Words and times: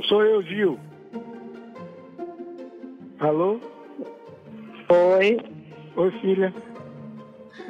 Sou 0.00 0.22
eu, 0.22 0.42
Gil. 0.42 0.78
Alô? 3.20 3.60
Oi. 4.88 5.38
Oi, 5.96 6.10
filha. 6.20 6.52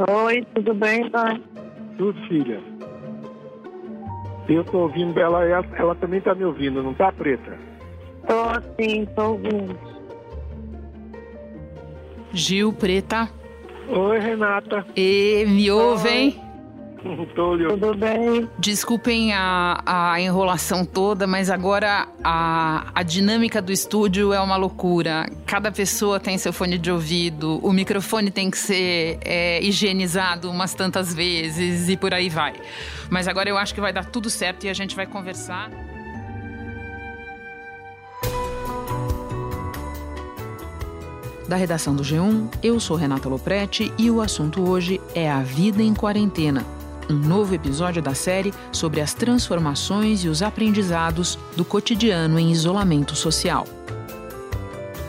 Oi, 0.09 0.47
tudo 0.55 0.75
bem, 0.75 1.11
pai? 1.11 1.43
Tudo, 1.99 2.19
filha. 2.29 2.61
Eu 4.49 4.65
tô 4.65 4.81
ouvindo 4.81 5.19
ela, 5.19 5.45
ela, 5.45 5.67
ela 5.77 5.95
também 5.97 6.21
tá 6.21 6.35
me 6.35 6.45
ouvindo, 6.45 6.83
não 6.83 6.95
tá, 6.95 7.11
Preta? 7.13 7.59
Tô 8.27 8.61
sim, 8.81 9.05
tô 9.17 9.33
ouvindo. 9.33 9.79
Gil, 12.33 12.73
Preta. 12.73 13.29
Oi, 13.89 14.19
Renata. 14.19 14.87
E 14.97 15.45
me 15.47 15.71
ouvem? 15.71 16.42
Tudo 17.03 17.95
bem? 17.95 18.49
Desculpem 18.59 19.33
a, 19.33 19.83
a 19.85 20.21
enrolação 20.21 20.85
toda, 20.85 21.27
mas 21.27 21.51
agora 21.51 22.07
a, 22.23 22.87
a 22.95 23.03
dinâmica 23.03 23.61
do 23.61 23.73
estúdio 23.73 24.33
é 24.33 24.41
uma 24.41 24.57
loucura. 24.57 25.29
Cada 25.45 25.73
pessoa 25.73 26.21
tem 26.21 26.39
seu 26.39 26.53
fone 26.53 26.79
de 26.79 26.91
ouvido, 26.91 27.59
o 27.63 27.73
microfone 27.73 28.31
tem 28.31 28.51
que 28.51 28.59
ser 28.59 29.19
é, 29.25 29.61
higienizado 29.63 30.49
umas 30.49 30.75
tantas 30.75 31.13
vezes 31.13 31.89
e 31.89 31.97
por 31.97 32.15
aí 32.15 32.29
vai. 32.29 32.55
Mas 33.11 33.27
agora 33.27 33.49
eu 33.49 33.59
acho 33.59 33.75
que 33.75 33.81
vai 33.81 33.93
dar 33.93 34.05
tudo 34.05 34.31
certo 34.31 34.65
e 34.65 34.69
a 34.69 34.75
gente 34.75 34.95
vai 34.95 35.07
conversar. 35.07 35.71
Da 41.49 41.57
redação 41.57 41.95
do 41.95 42.03
G1, 42.03 42.49
eu 42.63 42.79
sou 42.79 42.97
Renata 42.97 43.29
Loprete 43.29 43.93
e 43.99 44.11
o 44.11 44.23
assunto 44.23 44.67
hoje 44.67 45.01
é 45.15 45.31
a 45.31 45.41
vida 45.43 45.83
em 45.83 45.93
quarentena 45.93 46.65
um 47.09 47.15
novo 47.15 47.55
episódio 47.55 48.03
da 48.03 48.15
série 48.15 48.53
sobre 48.71 49.01
as 49.01 49.15
transformações 49.15 50.25
e 50.25 50.29
os 50.29 50.43
aprendizados 50.43 51.39
do 51.57 51.65
cotidiano 51.65 52.39
em 52.39 52.51
isolamento 52.51 53.15
social. 53.15 53.67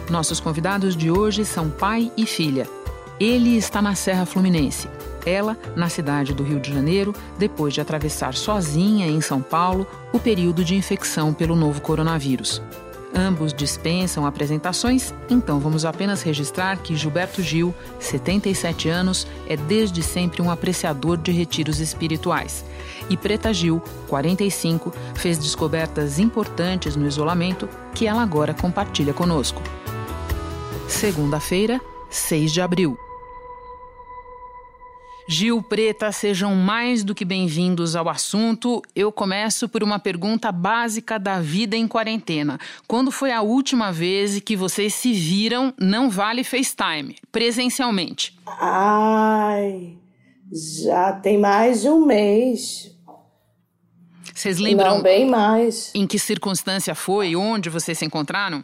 Nossos 0.10 0.40
convidados 0.40 0.96
de 0.96 1.10
hoje 1.10 1.46
são 1.46 1.70
pai 1.70 2.12
e 2.18 2.26
filha. 2.26 2.68
Ele 3.20 3.56
está 3.56 3.82
na 3.82 3.96
Serra 3.96 4.26
Fluminense, 4.26 4.90
ela 5.26 5.58
na 5.76 5.90
cidade 5.90 6.34
do 6.34 6.44
Rio 6.44 6.60
de 6.60 6.74
Janeiro, 6.74 7.14
depois 7.38 7.74
de 7.74 7.82
atravessar 7.82 8.34
sozinha 8.34 9.08
em 9.08 9.22
São 9.22 9.42
Paulo 9.42 9.88
o 10.12 10.20
período 10.20 10.64
de 10.64 10.76
infecção 10.76 11.34
pelo 11.34 11.56
novo 11.56 11.82
coronavírus. 11.82 12.62
Ambos 13.16 13.54
dispensam 13.54 14.26
apresentações, 14.26 15.14
então 15.30 15.60
vamos 15.60 15.86
apenas 15.86 16.24
registrar 16.24 16.78
que 16.78 16.96
Gilberto 16.96 17.44
Gil, 17.44 17.74
77 18.00 18.90
anos, 18.90 19.28
é 19.48 19.56
desde 19.56 20.02
sempre 20.02 20.42
um 20.42 20.50
apreciador 20.50 21.18
de 21.18 21.32
retiros 21.32 21.80
espirituais. 21.80 22.66
E 23.10 23.16
Preta 23.16 23.54
Gil, 23.54 23.82
45, 24.08 24.92
fez 25.14 25.38
descobertas 25.38 26.18
importantes 26.18 26.96
no 26.96 27.08
isolamento 27.08 27.70
que 27.94 28.08
ela 28.08 28.24
agora 28.24 28.54
compartilha 28.54 29.14
conosco. 29.14 29.62
Segunda-feira, 30.88 31.80
6 32.10 32.52
de 32.52 32.62
abril. 32.62 32.98
Gil 35.28 35.64
Preta, 35.64 36.12
sejam 36.12 36.54
mais 36.54 37.04
do 37.04 37.16
que 37.16 37.24
bem-vindos 37.24 37.96
ao 37.96 38.10
assunto. 38.10 38.82
Eu 38.94 39.12
começo 39.12 39.70
por 39.70 39.82
uma 39.82 39.98
pergunta 39.98 40.52
básica 40.52 41.18
da 41.18 41.40
vida 41.40 41.78
em 41.78 41.88
quarentena. 41.88 42.60
Quando 42.88 43.10
foi 43.10 43.32
a 43.32 43.42
última 43.42 43.92
vez 43.92 44.40
que 44.42 44.56
vocês 44.56 44.94
se 44.94 45.14
viram, 45.14 45.74
não 45.80 46.10
vale 46.10 46.44
FaceTime, 46.44 47.16
presencialmente? 47.32 48.38
Ai, 48.46 49.96
já 50.52 51.14
tem 51.14 51.38
mais 51.38 51.82
de 51.82 51.90
um 51.90 52.06
mês. 52.06 52.94
Vocês 54.34 54.60
lembram? 54.60 54.96
Não, 54.96 55.02
bem 55.02 55.26
mais. 55.26 55.92
Em 55.96 56.06
que 56.06 56.20
circunstância 56.20 56.94
foi? 56.94 57.34
Onde 57.34 57.70
vocês 57.70 57.98
se 57.98 58.06
encontraram? 58.06 58.64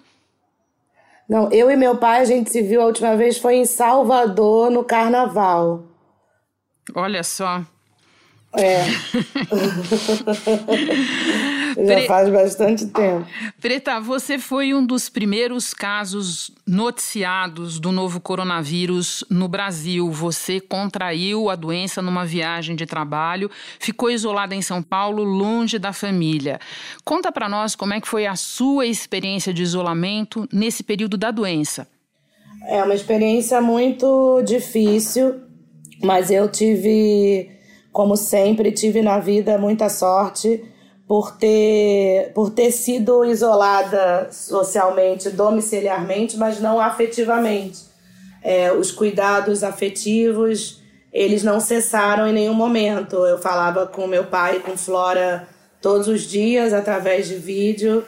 Não, 1.28 1.50
eu 1.54 1.72
e 1.72 1.78
meu 1.78 1.96
pai, 1.96 2.22
a 2.22 2.26
gente 2.26 2.50
se 2.50 2.62
viu 2.62 2.82
a 2.82 2.86
última 2.86 3.16
vez 3.16 3.38
foi 3.38 3.56
em 3.56 3.66
Salvador, 3.66 4.70
no 4.70 4.84
Carnaval. 4.84 5.89
Olha 6.96 7.24
só. 7.24 7.64
É. 8.58 8.84
Já 11.86 12.08
faz 12.08 12.30
bastante 12.30 12.88
tempo. 12.88 13.28
Preta, 13.62 14.00
você 14.00 14.40
foi 14.40 14.74
um 14.74 14.84
dos 14.84 15.08
primeiros 15.08 15.72
casos 15.74 16.50
noticiados 16.66 17.80
do 17.80 17.92
novo 17.92 18.20
coronavírus 18.20 19.24
no 19.30 19.48
Brasil. 19.48 20.10
Você 20.12 20.60
contraiu 20.60 21.48
a 21.50 21.56
doença 21.56 22.02
numa 22.02 22.26
viagem 22.26 22.76
de 22.76 22.88
trabalho, 22.88 23.52
ficou 23.80 24.10
isolada 24.10 24.56
em 24.56 24.64
São 24.64 24.82
Paulo, 24.82 25.24
longe 25.24 25.78
da 25.78 25.94
família. 25.94 26.60
Conta 27.06 27.32
para 27.32 27.48
nós 27.48 27.76
como 27.76 27.94
é 27.94 28.02
que 28.02 28.08
foi 28.08 28.26
a 28.26 28.36
sua 28.36 28.88
experiência 28.88 29.54
de 29.54 29.62
isolamento 29.62 30.50
nesse 30.52 30.82
período 30.84 31.18
da 31.18 31.30
doença. 31.30 31.88
É 32.68 32.84
uma 32.84 32.96
experiência 32.96 33.62
muito 33.62 34.42
difícil, 34.44 35.40
mas 36.02 36.32
eu 36.32 36.50
tive, 36.50 37.52
como 37.92 38.16
sempre, 38.16 38.72
tive 38.72 39.02
na 39.02 39.20
vida 39.20 39.58
muita 39.58 39.90
sorte 39.90 40.64
por 41.08 41.36
ter, 41.36 42.32
por 42.34 42.52
ter 42.52 42.72
sido 42.72 43.26
isolada 43.26 44.30
socialmente, 44.32 45.32
domiciliarmente, 45.32 46.38
mas 46.38 46.60
não 46.62 46.80
afetivamente. 46.80 47.80
É, 48.44 48.72
os 48.72 48.92
cuidados 48.92 49.64
afetivos, 49.64 50.82
eles 51.12 51.44
não 51.44 51.60
cessaram 51.60 52.28
em 52.28 52.34
nenhum 52.34 52.54
momento. 52.54 53.26
Eu 53.26 53.40
falava 53.40 53.88
com 53.88 54.06
meu 54.08 54.26
pai 54.26 54.60
com 54.60 54.78
Flora 54.78 55.48
todos 55.82 56.08
os 56.08 56.22
dias, 56.22 56.74
através 56.74 57.28
de 57.28 57.36
vídeo, 57.36 58.06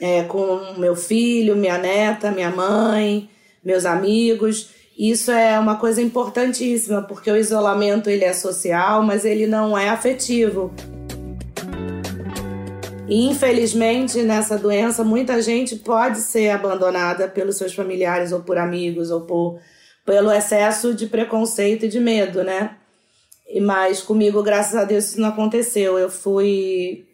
é, 0.00 0.22
com 0.22 0.74
meu 0.78 0.96
filho, 0.96 1.54
minha 1.54 1.76
neta, 1.76 2.30
minha 2.30 2.50
mãe, 2.50 3.28
meus 3.62 3.84
amigos. 3.84 4.70
Isso 4.98 5.30
é 5.30 5.56
uma 5.60 5.76
coisa 5.76 6.02
importantíssima, 6.02 7.02
porque 7.02 7.30
o 7.30 7.36
isolamento 7.36 8.10
ele 8.10 8.24
é 8.24 8.32
social, 8.32 9.00
mas 9.00 9.24
ele 9.24 9.46
não 9.46 9.78
é 9.78 9.88
afetivo. 9.88 10.74
E 13.06 13.28
infelizmente, 13.28 14.22
nessa 14.22 14.58
doença, 14.58 15.04
muita 15.04 15.40
gente 15.40 15.76
pode 15.76 16.18
ser 16.18 16.50
abandonada 16.50 17.28
pelos 17.28 17.56
seus 17.56 17.72
familiares 17.72 18.32
ou 18.32 18.40
por 18.40 18.58
amigos 18.58 19.12
ou 19.12 19.20
por 19.20 19.60
pelo 20.04 20.32
excesso 20.32 20.92
de 20.94 21.06
preconceito 21.06 21.84
e 21.84 21.88
de 21.88 22.00
medo, 22.00 22.42
né? 22.42 22.76
E 23.48 23.60
mas 23.60 24.02
comigo, 24.02 24.42
graças 24.42 24.74
a 24.74 24.84
Deus, 24.84 25.10
isso 25.10 25.20
não 25.20 25.28
aconteceu. 25.28 25.96
Eu 25.96 26.10
fui 26.10 27.06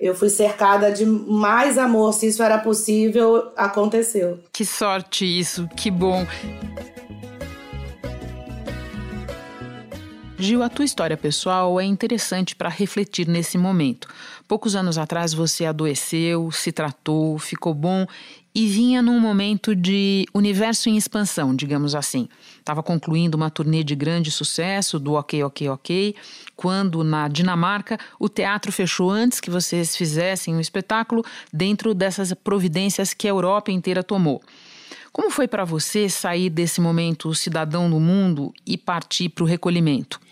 eu 0.00 0.14
fui 0.14 0.30
cercada 0.30 0.90
de 0.90 1.04
mais 1.04 1.76
amor, 1.76 2.14
se 2.14 2.28
isso 2.28 2.42
era 2.42 2.56
possível, 2.56 3.52
aconteceu. 3.54 4.38
Que 4.52 4.64
sorte 4.64 5.26
isso, 5.26 5.68
que 5.76 5.90
bom. 5.90 6.24
Gil, 10.40 10.62
a 10.62 10.68
tua 10.68 10.84
história 10.84 11.16
pessoal 11.16 11.80
é 11.80 11.84
interessante 11.84 12.54
para 12.54 12.68
refletir 12.68 13.26
nesse 13.26 13.58
momento. 13.58 14.06
Poucos 14.46 14.76
anos 14.76 14.96
atrás 14.96 15.34
você 15.34 15.64
adoeceu, 15.64 16.52
se 16.52 16.70
tratou, 16.70 17.36
ficou 17.40 17.74
bom 17.74 18.06
e 18.54 18.68
vinha 18.68 19.02
num 19.02 19.18
momento 19.18 19.74
de 19.74 20.26
universo 20.32 20.88
em 20.88 20.96
expansão, 20.96 21.56
digamos 21.56 21.92
assim. 21.92 22.28
Estava 22.56 22.84
concluindo 22.84 23.36
uma 23.36 23.50
turnê 23.50 23.82
de 23.82 23.96
grande 23.96 24.30
sucesso 24.30 25.00
do 25.00 25.14
Ok, 25.14 25.42
Ok, 25.42 25.68
Ok, 25.70 26.14
quando 26.54 27.02
na 27.02 27.26
Dinamarca 27.26 27.98
o 28.16 28.28
teatro 28.28 28.70
fechou 28.70 29.10
antes 29.10 29.40
que 29.40 29.50
vocês 29.50 29.96
fizessem 29.96 30.54
um 30.54 30.60
espetáculo 30.60 31.24
dentro 31.52 31.92
dessas 31.92 32.32
providências 32.32 33.12
que 33.12 33.26
a 33.26 33.30
Europa 33.30 33.72
inteira 33.72 34.04
tomou. 34.04 34.40
Como 35.12 35.32
foi 35.32 35.48
para 35.48 35.64
você 35.64 36.08
sair 36.08 36.48
desse 36.48 36.80
momento 36.80 37.34
cidadão 37.34 37.90
do 37.90 37.98
mundo 37.98 38.54
e 38.64 38.78
partir 38.78 39.30
para 39.30 39.42
o 39.42 39.46
recolhimento? 39.46 40.27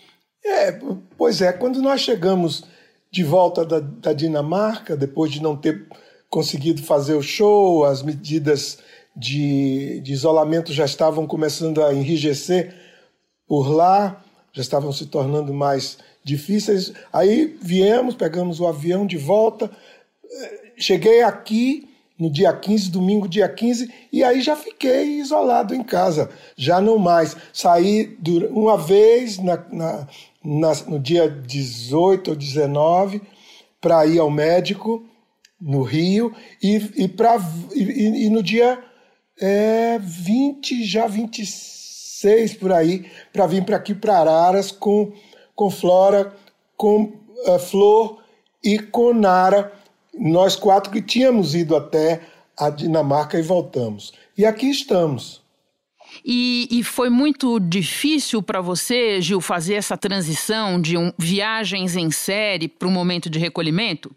É, 0.47 0.79
pois 1.17 1.41
é, 1.41 1.51
quando 1.51 1.81
nós 1.81 1.99
chegamos 1.99 2.63
de 3.11 3.21
volta 3.23 3.65
da, 3.65 3.79
da 3.79 4.13
Dinamarca, 4.13 4.95
depois 4.95 5.31
de 5.31 5.41
não 5.41 5.57
ter 5.57 5.85
conseguido 6.29 6.81
fazer 6.81 7.15
o 7.15 7.21
show, 7.21 7.83
as 7.83 8.01
medidas 8.01 8.79
de, 9.15 9.99
de 10.01 10.13
isolamento 10.13 10.71
já 10.71 10.85
estavam 10.85 11.27
começando 11.27 11.83
a 11.83 11.93
enrijecer 11.93 12.73
por 13.45 13.69
lá, 13.69 14.23
já 14.53 14.61
estavam 14.61 14.91
se 14.93 15.07
tornando 15.07 15.53
mais 15.53 15.97
difíceis. 16.23 16.93
Aí 17.11 17.57
viemos, 17.61 18.15
pegamos 18.15 18.59
o 18.59 18.67
avião 18.67 19.05
de 19.05 19.17
volta. 19.17 19.69
Cheguei 20.77 21.23
aqui 21.23 21.89
no 22.17 22.31
dia 22.31 22.51
15, 22.51 22.89
domingo, 22.89 23.27
dia 23.27 23.47
15, 23.47 23.91
e 24.11 24.23
aí 24.23 24.41
já 24.41 24.55
fiquei 24.55 25.19
isolado 25.19 25.75
em 25.75 25.83
casa, 25.83 26.29
já 26.55 26.81
não 26.81 26.97
mais. 26.97 27.35
Saí 27.53 28.17
uma 28.49 28.77
vez 28.77 29.37
na, 29.37 29.57
na, 29.71 30.07
na, 30.43 30.73
no 30.87 30.99
dia 30.99 31.29
18 31.29 32.31
ou 32.31 32.35
19 32.35 33.21
para 33.79 34.05
ir 34.05 34.19
ao 34.19 34.31
médico 34.31 35.05
no 35.59 35.81
Rio 35.83 36.33
e, 36.61 36.75
e, 36.95 37.07
pra, 37.07 37.37
e, 37.73 38.25
e 38.25 38.29
no 38.29 38.41
dia 38.41 38.83
é, 39.39 39.99
20, 39.99 40.83
já 40.83 41.07
26 41.07 42.55
por 42.55 42.71
aí, 42.71 43.05
para 43.31 43.45
vir 43.45 43.63
para 43.63 43.77
aqui 43.77 43.93
para 43.93 44.17
Araras 44.17 44.71
com, 44.71 45.11
com 45.55 45.69
Flora, 45.69 46.33
com 46.75 47.13
uh, 47.45 47.59
Flor 47.59 48.23
e 48.63 48.79
com 48.79 49.13
Nara. 49.13 49.71
Nós 50.19 50.55
quatro 50.55 50.91
que 50.91 51.01
tínhamos 51.01 51.55
ido 51.55 51.75
até 51.75 52.21
a 52.57 52.69
Dinamarca 52.69 53.37
e 53.37 53.41
voltamos. 53.41 54.13
E 54.37 54.45
aqui 54.45 54.69
estamos. 54.69 55.41
E, 56.25 56.67
e 56.71 56.83
foi 56.83 57.09
muito 57.09 57.59
difícil 57.59 58.41
para 58.41 58.61
você, 58.61 59.21
Gil, 59.21 59.41
fazer 59.41 59.75
essa 59.75 59.97
transição 59.97 60.81
de 60.81 60.97
um, 60.97 61.11
viagens 61.17 61.95
em 61.95 62.09
série 62.11 62.67
para 62.67 62.87
um 62.87 62.91
momento 62.91 63.29
de 63.29 63.39
recolhimento? 63.39 64.11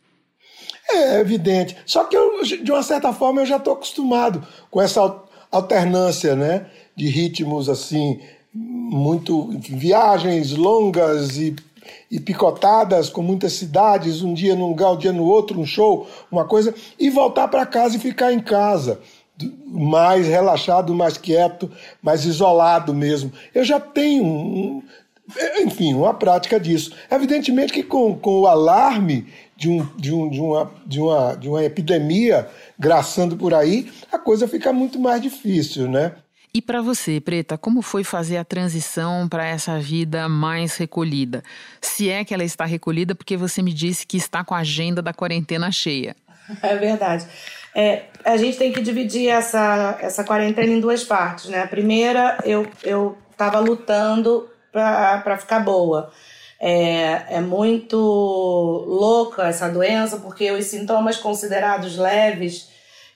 É 0.88 1.20
evidente. 1.20 1.76
Só 1.86 2.04
que 2.04 2.16
eu, 2.16 2.42
de 2.42 2.70
uma 2.70 2.82
certa 2.82 3.12
forma 3.12 3.42
eu 3.42 3.46
já 3.46 3.56
estou 3.56 3.74
acostumado 3.74 4.46
com 4.70 4.80
essa 4.80 5.22
alternância, 5.50 6.34
né, 6.34 6.66
de 6.96 7.08
ritmos 7.08 7.68
assim 7.68 8.20
muito 8.52 9.48
viagens 9.60 10.52
longas 10.52 11.38
e, 11.38 11.54
e 12.10 12.18
picotadas 12.18 13.08
com 13.08 13.22
muitas 13.22 13.52
cidades, 13.52 14.22
um 14.22 14.34
dia 14.34 14.54
num 14.54 14.68
lugar, 14.68 14.92
um 14.92 14.98
dia 14.98 15.12
no 15.12 15.24
outro, 15.24 15.60
um 15.60 15.66
show, 15.66 16.06
uma 16.30 16.44
coisa, 16.44 16.74
e 16.98 17.10
voltar 17.10 17.48
para 17.48 17.66
casa 17.66 17.96
e 17.96 18.00
ficar 18.00 18.32
em 18.32 18.40
casa 18.40 19.00
mais 19.66 20.26
relaxado, 20.26 20.94
mais 20.94 21.16
quieto, 21.16 21.70
mais 22.02 22.24
isolado 22.24 22.92
mesmo. 22.92 23.32
Eu 23.54 23.64
já 23.64 23.80
tenho, 23.80 24.24
um, 24.24 24.82
enfim, 25.60 25.94
uma 25.94 26.12
prática 26.12 26.58
disso. 26.58 26.92
Evidentemente 27.10 27.72
que 27.72 27.82
com, 27.82 28.16
com 28.16 28.40
o 28.40 28.46
alarme 28.46 29.26
de, 29.56 29.68
um, 29.68 29.86
de, 29.96 30.12
um, 30.12 30.28
de, 30.28 30.40
uma, 30.40 30.70
de, 30.86 31.00
uma, 31.00 31.34
de 31.34 31.48
uma 31.48 31.64
epidemia 31.64 32.48
graçando 32.78 33.36
por 33.36 33.54
aí, 33.54 33.90
a 34.10 34.18
coisa 34.18 34.48
fica 34.48 34.72
muito 34.72 34.98
mais 34.98 35.20
difícil, 35.22 35.88
né? 35.88 36.12
E 36.52 36.60
para 36.60 36.82
você, 36.82 37.20
Preta, 37.20 37.56
como 37.56 37.80
foi 37.80 38.02
fazer 38.02 38.36
a 38.36 38.44
transição 38.44 39.28
para 39.28 39.46
essa 39.46 39.78
vida 39.78 40.28
mais 40.28 40.76
recolhida? 40.76 41.44
Se 41.80 42.10
é 42.10 42.24
que 42.24 42.34
ela 42.34 42.42
está 42.42 42.64
recolhida, 42.64 43.14
porque 43.14 43.36
você 43.36 43.62
me 43.62 43.72
disse 43.72 44.04
que 44.04 44.16
está 44.16 44.42
com 44.42 44.54
a 44.54 44.58
agenda 44.58 45.00
da 45.00 45.12
quarentena 45.12 45.70
cheia. 45.70 46.16
É 46.62 46.74
verdade. 46.76 47.26
É, 47.72 48.06
a 48.24 48.36
gente 48.36 48.58
tem 48.58 48.72
que 48.72 48.80
dividir 48.80 49.28
essa, 49.28 49.96
essa 50.00 50.24
quarentena 50.24 50.72
em 50.72 50.80
duas 50.80 51.04
partes, 51.04 51.48
né? 51.48 51.62
A 51.62 51.66
primeira, 51.68 52.38
eu, 52.44 52.66
eu 52.82 53.16
tava 53.36 53.60
lutando 53.60 54.50
para 54.72 55.38
ficar 55.38 55.60
boa. 55.60 56.10
É, 56.58 57.36
é 57.36 57.40
muito 57.40 57.96
louca 57.96 59.46
essa 59.46 59.68
doença, 59.68 60.16
porque 60.16 60.50
os 60.50 60.66
sintomas 60.66 61.16
considerados 61.16 61.96
leves, 61.96 62.68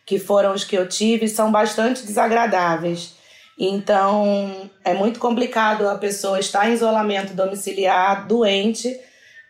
que 0.06 0.18
foram 0.18 0.54
os 0.54 0.62
que 0.62 0.76
eu 0.76 0.88
tive, 0.88 1.28
são 1.28 1.50
bastante 1.50 2.06
desagradáveis. 2.06 3.14
Então, 3.58 4.70
é 4.84 4.94
muito 4.94 5.20
complicado 5.20 5.88
a 5.88 5.96
pessoa 5.96 6.40
estar 6.40 6.68
em 6.68 6.74
isolamento 6.74 7.34
domiciliar, 7.34 8.26
doente, 8.26 8.98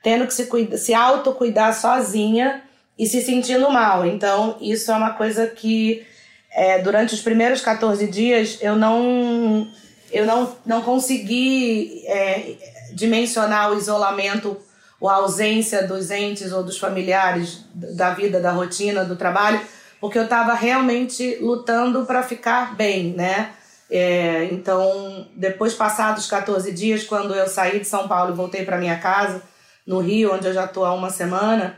tendo 0.02 0.26
que 0.26 0.34
se, 0.34 0.46
cuida, 0.46 0.76
se 0.76 0.92
autocuidar 0.92 1.74
sozinha 1.74 2.62
e 2.98 3.06
se 3.06 3.22
sentindo 3.22 3.70
mal. 3.70 4.04
Então, 4.04 4.56
isso 4.60 4.92
é 4.92 4.94
uma 4.94 5.14
coisa 5.14 5.46
que 5.46 6.06
é, 6.52 6.78
durante 6.80 7.14
os 7.14 7.22
primeiros 7.22 7.60
14 7.60 8.06
dias 8.06 8.58
eu 8.60 8.76
não, 8.76 9.66
eu 10.12 10.26
não, 10.26 10.54
não 10.64 10.82
consegui 10.82 12.04
é, 12.06 12.54
dimensionar 12.92 13.72
o 13.72 13.78
isolamento 13.78 14.60
a 15.08 15.14
ausência 15.14 15.86
dos 15.86 16.10
entes 16.10 16.52
ou 16.52 16.62
dos 16.62 16.78
familiares 16.78 17.64
da 17.74 18.14
vida, 18.14 18.40
da 18.40 18.52
rotina, 18.52 19.04
do 19.04 19.16
trabalho, 19.16 19.60
porque 20.00 20.18
eu 20.18 20.24
estava 20.24 20.54
realmente 20.54 21.38
lutando 21.40 22.04
para 22.04 22.22
ficar 22.22 22.74
bem, 22.74 23.12
né? 23.12 23.50
É, 23.96 24.48
então, 24.50 25.26
depois 25.36 25.74
passados 25.74 26.26
14 26.26 26.72
dias, 26.72 27.04
quando 27.04 27.34
eu 27.34 27.46
saí 27.46 27.78
de 27.78 27.86
São 27.86 28.08
Paulo 28.08 28.32
e 28.32 28.36
voltei 28.36 28.64
para 28.64 28.76
minha 28.76 28.98
casa, 28.98 29.42
no 29.86 30.00
Rio, 30.00 30.34
onde 30.34 30.48
eu 30.48 30.54
já 30.54 30.64
estou 30.64 30.84
há 30.84 30.92
uma 30.92 31.10
semana, 31.10 31.76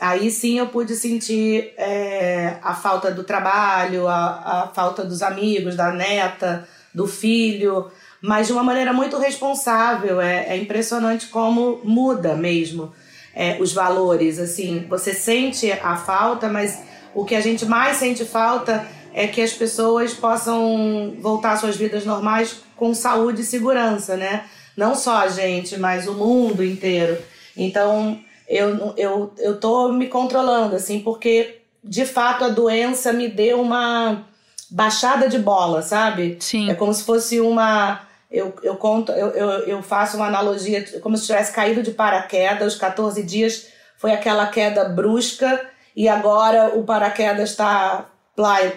Aí 0.00 0.30
sim 0.30 0.58
eu 0.58 0.66
pude 0.68 0.96
sentir 0.96 1.74
é, 1.76 2.56
a 2.62 2.74
falta 2.74 3.10
do 3.10 3.22
trabalho, 3.22 4.08
a, 4.08 4.62
a 4.62 4.68
falta 4.68 5.04
dos 5.04 5.20
amigos, 5.20 5.76
da 5.76 5.92
neta, 5.92 6.66
do 6.94 7.06
filho, 7.06 7.90
mas 8.22 8.46
de 8.46 8.54
uma 8.54 8.62
maneira 8.62 8.94
muito 8.94 9.18
responsável. 9.18 10.18
É, 10.18 10.46
é 10.48 10.56
impressionante 10.56 11.26
como 11.26 11.82
muda 11.84 12.34
mesmo 12.34 12.94
é, 13.34 13.58
os 13.60 13.74
valores. 13.74 14.38
Assim, 14.38 14.86
você 14.88 15.12
sente 15.12 15.70
a 15.70 15.94
falta, 15.96 16.48
mas 16.48 16.82
o 17.14 17.22
que 17.22 17.34
a 17.34 17.40
gente 17.42 17.66
mais 17.66 17.98
sente 17.98 18.24
falta 18.24 18.86
é 19.12 19.26
que 19.26 19.40
as 19.40 19.52
pessoas 19.52 20.14
possam 20.14 21.16
voltar 21.20 21.52
às 21.52 21.60
suas 21.60 21.76
vidas 21.76 22.04
normais 22.04 22.60
com 22.76 22.94
saúde 22.94 23.42
e 23.42 23.44
segurança, 23.44 24.16
né? 24.16 24.44
Não 24.76 24.94
só 24.94 25.18
a 25.18 25.28
gente, 25.28 25.78
mas 25.78 26.06
o 26.06 26.14
mundo 26.14 26.64
inteiro. 26.64 27.18
Então, 27.56 28.18
eu, 28.48 28.94
eu, 28.96 29.32
eu 29.38 29.60
tô 29.60 29.92
me 29.92 30.08
controlando, 30.08 30.76
assim, 30.76 31.00
porque 31.00 31.60
de 31.82 32.04
fato 32.04 32.44
a 32.44 32.48
doença 32.48 33.12
me 33.12 33.28
deu 33.28 33.60
uma 33.60 34.24
baixada 34.70 35.28
de 35.28 35.38
bola, 35.38 35.82
sabe? 35.82 36.36
Sim. 36.40 36.70
É 36.70 36.74
como 36.74 36.92
se 36.92 37.04
fosse 37.04 37.40
uma. 37.40 38.00
Eu, 38.30 38.54
eu 38.62 38.76
conto, 38.76 39.10
eu, 39.12 39.28
eu, 39.30 39.48
eu 39.66 39.82
faço 39.82 40.16
uma 40.16 40.26
analogia, 40.26 40.84
como 41.00 41.16
se 41.16 41.26
tivesse 41.26 41.52
caído 41.52 41.82
de 41.82 41.90
paraquedas, 41.90 42.74
os 42.74 42.78
14 42.78 43.22
dias 43.24 43.68
foi 43.98 44.12
aquela 44.12 44.46
queda 44.46 44.88
brusca 44.88 45.68
e 45.96 46.08
agora 46.08 46.72
o 46.76 46.84
paraquedas 46.84 47.50
está 47.50 48.06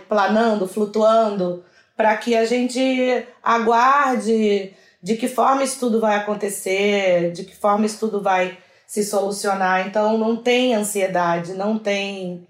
planando, 0.07 0.67
flutuando, 0.67 1.63
para 1.95 2.15
que 2.17 2.35
a 2.35 2.45
gente 2.45 3.25
aguarde 3.41 4.73
de 5.01 5.15
que 5.17 5.27
forma 5.27 5.63
isso 5.63 5.79
tudo 5.79 5.99
vai 5.99 6.15
acontecer, 6.15 7.31
de 7.31 7.43
que 7.43 7.55
forma 7.55 7.85
isso 7.85 7.99
tudo 7.99 8.21
vai 8.21 8.57
se 8.87 9.03
solucionar. 9.03 9.87
Então 9.87 10.17
não 10.17 10.35
tem 10.35 10.73
ansiedade, 10.73 11.53
não 11.53 11.77
tem 11.77 12.47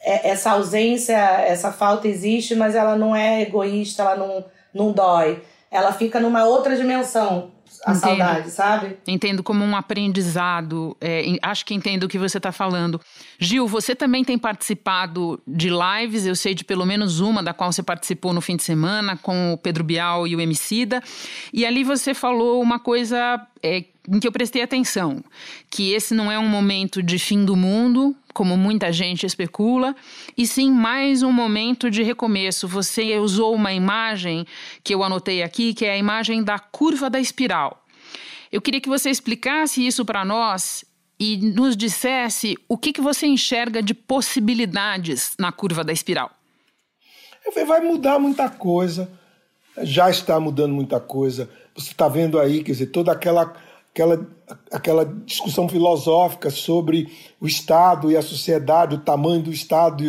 é, 0.00 0.30
essa 0.30 0.52
ausência, 0.52 1.16
essa 1.16 1.72
falta 1.72 2.08
existe, 2.08 2.54
mas 2.54 2.74
ela 2.74 2.96
não 2.96 3.14
é 3.14 3.42
egoísta, 3.42 4.02
ela 4.02 4.16
não, 4.16 4.44
não 4.72 4.92
dói. 4.92 5.42
Ela 5.74 5.92
fica 5.92 6.20
numa 6.20 6.44
outra 6.44 6.76
dimensão, 6.76 7.50
a 7.84 7.90
entendo. 7.90 8.00
saudade, 8.00 8.50
sabe? 8.52 8.96
Entendo 9.08 9.42
como 9.42 9.64
um 9.64 9.74
aprendizado. 9.74 10.96
É, 11.00 11.24
acho 11.42 11.66
que 11.66 11.74
entendo 11.74 12.04
o 12.04 12.08
que 12.08 12.16
você 12.16 12.36
está 12.36 12.52
falando. 12.52 13.00
Gil, 13.40 13.66
você 13.66 13.92
também 13.92 14.22
tem 14.22 14.38
participado 14.38 15.42
de 15.44 15.68
lives, 15.68 16.26
eu 16.26 16.36
sei 16.36 16.54
de 16.54 16.64
pelo 16.64 16.86
menos 16.86 17.18
uma 17.18 17.42
da 17.42 17.52
qual 17.52 17.72
você 17.72 17.82
participou 17.82 18.32
no 18.32 18.40
fim 18.40 18.54
de 18.54 18.62
semana 18.62 19.16
com 19.16 19.52
o 19.52 19.58
Pedro 19.58 19.82
Bial 19.82 20.28
e 20.28 20.36
o 20.36 20.40
Emicida. 20.40 21.02
E 21.52 21.66
ali 21.66 21.82
você 21.82 22.14
falou 22.14 22.62
uma 22.62 22.78
coisa 22.78 23.44
é, 23.60 23.82
em 24.08 24.20
que 24.20 24.28
eu 24.28 24.32
prestei 24.32 24.62
atenção, 24.62 25.24
que 25.68 25.92
esse 25.92 26.14
não 26.14 26.30
é 26.30 26.38
um 26.38 26.48
momento 26.48 27.02
de 27.02 27.18
fim 27.18 27.44
do 27.44 27.56
mundo, 27.56 28.14
como 28.34 28.56
muita 28.56 28.92
gente 28.92 29.24
especula, 29.24 29.94
e 30.36 30.46
sim 30.46 30.70
mais 30.70 31.22
um 31.22 31.32
momento 31.32 31.88
de 31.88 32.02
recomeço. 32.02 32.66
Você 32.66 33.16
usou 33.18 33.54
uma 33.54 33.72
imagem 33.72 34.44
que 34.82 34.92
eu 34.92 35.04
anotei 35.04 35.42
aqui, 35.42 35.72
que 35.72 35.86
é 35.86 35.92
a 35.92 35.96
imagem 35.96 36.42
da 36.42 36.58
curva 36.58 37.08
da 37.08 37.20
espiral. 37.20 37.84
Eu 38.50 38.60
queria 38.60 38.80
que 38.80 38.88
você 38.88 39.08
explicasse 39.08 39.86
isso 39.86 40.04
para 40.04 40.24
nós 40.24 40.84
e 41.18 41.36
nos 41.36 41.76
dissesse 41.76 42.58
o 42.68 42.76
que, 42.76 42.92
que 42.92 43.00
você 43.00 43.26
enxerga 43.26 43.80
de 43.80 43.94
possibilidades 43.94 45.34
na 45.38 45.52
curva 45.52 45.84
da 45.84 45.92
espiral. 45.92 46.30
Vai 47.66 47.80
mudar 47.80 48.18
muita 48.18 48.48
coisa, 48.50 49.08
já 49.82 50.10
está 50.10 50.40
mudando 50.40 50.74
muita 50.74 50.98
coisa. 50.98 51.48
Você 51.74 51.92
está 51.92 52.08
vendo 52.08 52.38
aí, 52.40 52.64
quer 52.64 52.72
dizer, 52.72 52.86
toda 52.86 53.12
aquela 53.12 53.54
aquela, 53.94 54.26
aquela 54.70 55.04
discussão 55.04 55.68
filosófica 55.68 56.50
sobre 56.50 57.08
o 57.40 57.46
Estado 57.46 58.10
e 58.10 58.16
a 58.16 58.22
sociedade, 58.22 58.96
o 58.96 59.00
tamanho 59.00 59.42
do 59.42 59.50
Estado 59.50 60.04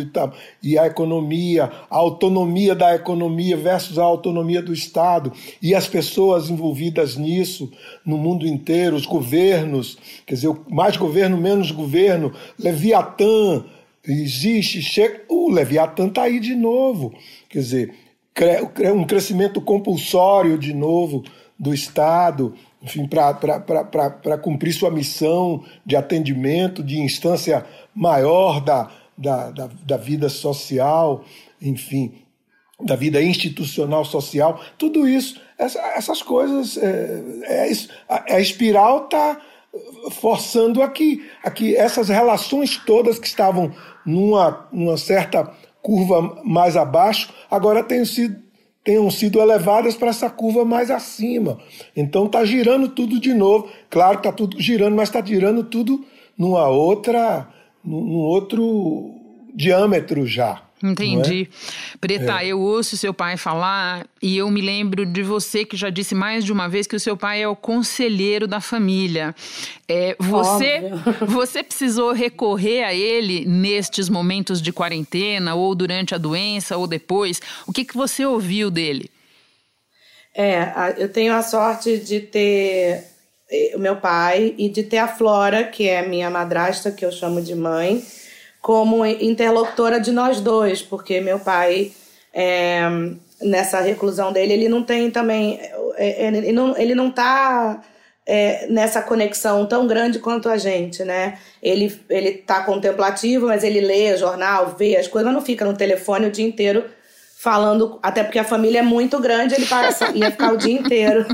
e, 0.62 0.78
a 0.78 0.86
economia, 0.86 1.70
a 1.90 1.96
autonomia 1.96 2.74
da 2.74 2.94
economia 2.94 3.56
versus 3.56 3.98
a 3.98 4.04
autonomia 4.04 4.60
do 4.60 4.72
Estado 4.72 5.32
e 5.62 5.74
as 5.74 5.86
pessoas 5.86 6.50
envolvidas 6.50 7.16
nisso 7.16 7.70
no 8.04 8.18
mundo 8.18 8.46
inteiro, 8.46 8.96
os 8.96 9.06
governos, 9.06 9.96
quer 10.26 10.34
dizer, 10.34 10.54
mais 10.68 10.96
governo, 10.96 11.36
menos 11.36 11.70
governo, 11.70 12.32
Leviatã, 12.58 13.64
existe, 14.06 14.82
chega, 14.82 15.22
o 15.28 15.50
Leviatã 15.50 16.06
está 16.06 16.22
aí 16.22 16.38
de 16.38 16.54
novo, 16.54 17.14
quer 17.48 17.60
dizer, 17.60 17.94
um 18.94 19.04
crescimento 19.04 19.60
compulsório 19.60 20.58
de 20.58 20.74
novo 20.74 21.24
do 21.58 21.72
Estado, 21.72 22.54
enfim, 22.86 23.08
para 23.08 24.38
cumprir 24.38 24.72
sua 24.72 24.92
missão 24.92 25.64
de 25.84 25.96
atendimento, 25.96 26.84
de 26.84 27.00
instância 27.00 27.66
maior 27.92 28.60
da, 28.60 28.88
da, 29.18 29.50
da, 29.50 29.70
da 29.84 29.96
vida 29.96 30.28
social, 30.28 31.24
enfim, 31.60 32.14
da 32.80 32.94
vida 32.94 33.20
institucional 33.20 34.04
social, 34.04 34.60
tudo 34.78 35.08
isso, 35.08 35.40
essa, 35.58 35.80
essas 35.96 36.22
coisas, 36.22 36.76
é, 36.76 37.24
é 37.44 37.72
a, 38.08 38.34
a 38.34 38.40
espiral 38.40 39.06
está 39.06 39.40
forçando 40.12 40.80
aqui, 40.80 41.28
aqui 41.42 41.74
essas 41.74 42.08
relações 42.08 42.76
todas 42.76 43.18
que 43.18 43.26
estavam 43.26 43.74
numa, 44.04 44.68
numa 44.70 44.96
certa 44.96 45.52
curva 45.82 46.40
mais 46.44 46.76
abaixo, 46.76 47.34
agora 47.50 47.82
têm 47.82 48.04
sido 48.04 48.45
tenham 48.86 49.10
sido 49.10 49.40
elevadas 49.40 49.96
para 49.96 50.10
essa 50.10 50.30
curva 50.30 50.64
mais 50.64 50.92
acima. 50.92 51.58
Então 51.94 52.26
está 52.26 52.44
girando 52.44 52.88
tudo 52.88 53.18
de 53.18 53.34
novo. 53.34 53.68
Claro 53.90 54.18
que 54.20 54.28
está 54.28 54.32
tudo 54.32 54.62
girando, 54.62 54.94
mas 54.94 55.08
está 55.08 55.20
girando 55.20 55.64
tudo 55.64 56.04
numa 56.38 56.68
outra, 56.68 57.48
num 57.84 58.14
outro 58.14 59.10
diâmetro 59.52 60.24
já. 60.24 60.62
Entendi. 60.82 61.48
É? 61.50 61.96
Preta, 61.98 62.42
é. 62.42 62.48
eu 62.48 62.60
ouço 62.60 62.96
seu 62.96 63.14
pai 63.14 63.36
falar 63.36 64.06
e 64.20 64.36
eu 64.36 64.50
me 64.50 64.60
lembro 64.60 65.06
de 65.06 65.22
você 65.22 65.64
que 65.64 65.76
já 65.76 65.88
disse 65.88 66.14
mais 66.14 66.44
de 66.44 66.52
uma 66.52 66.68
vez 66.68 66.86
que 66.86 66.94
o 66.94 67.00
seu 67.00 67.16
pai 67.16 67.42
é 67.42 67.48
o 67.48 67.56
conselheiro 67.56 68.46
da 68.46 68.60
família. 68.60 69.34
É, 69.88 70.14
você, 70.18 70.82
você 71.26 71.62
precisou 71.62 72.12
recorrer 72.12 72.84
a 72.84 72.92
ele 72.92 73.46
nestes 73.46 74.08
momentos 74.08 74.60
de 74.60 74.72
quarentena, 74.72 75.54
ou 75.54 75.74
durante 75.74 76.14
a 76.14 76.18
doença, 76.18 76.76
ou 76.76 76.86
depois? 76.86 77.40
O 77.66 77.72
que, 77.72 77.84
que 77.84 77.96
você 77.96 78.26
ouviu 78.26 78.70
dele? 78.70 79.10
É, 80.34 80.94
eu 80.98 81.08
tenho 81.10 81.32
a 81.32 81.42
sorte 81.42 81.96
de 81.96 82.20
ter 82.20 83.04
eh, 83.50 83.72
o 83.74 83.78
meu 83.78 83.96
pai 83.96 84.54
e 84.58 84.68
de 84.68 84.82
ter 84.82 84.98
a 84.98 85.08
Flora, 85.08 85.64
que 85.64 85.88
é 85.88 86.06
minha 86.06 86.28
madrasta, 86.28 86.90
que 86.90 87.06
eu 87.06 87.10
chamo 87.10 87.40
de 87.40 87.54
mãe 87.54 88.04
como 88.66 89.06
interlocutora 89.06 90.00
de 90.00 90.10
nós 90.10 90.40
dois, 90.40 90.82
porque 90.82 91.20
meu 91.20 91.38
pai, 91.38 91.92
é, 92.34 92.80
nessa 93.40 93.78
reclusão 93.78 94.32
dele, 94.32 94.54
ele 94.54 94.68
não 94.68 94.82
tem 94.82 95.08
também. 95.08 95.60
É, 95.94 96.24
é, 96.24 96.26
ele 96.26 96.50
não, 96.50 96.76
ele 96.76 96.92
não 96.92 97.08
tá 97.08 97.80
é, 98.26 98.66
nessa 98.66 99.00
conexão 99.00 99.66
tão 99.66 99.86
grande 99.86 100.18
quanto 100.18 100.48
a 100.48 100.56
gente, 100.56 101.04
né? 101.04 101.38
Ele, 101.62 101.96
ele 102.10 102.32
tá 102.38 102.64
contemplativo, 102.64 103.46
mas 103.46 103.62
ele 103.62 103.80
lê 103.80 104.16
jornal, 104.16 104.74
vê 104.76 104.96
as 104.96 105.06
coisas, 105.06 105.26
mas 105.26 105.34
não 105.36 105.46
fica 105.46 105.64
no 105.64 105.76
telefone 105.76 106.26
o 106.26 106.32
dia 106.32 106.44
inteiro 106.44 106.84
falando, 107.38 107.98
até 108.02 108.24
porque 108.24 108.38
a 108.38 108.44
família 108.44 108.78
é 108.78 108.82
muito 108.82 109.20
grande, 109.20 109.54
ele 109.54 109.66
passa, 109.66 110.10
ia 110.16 110.30
ficar 110.30 110.54
o 110.54 110.56
dia 110.56 110.72
inteiro 110.72 111.26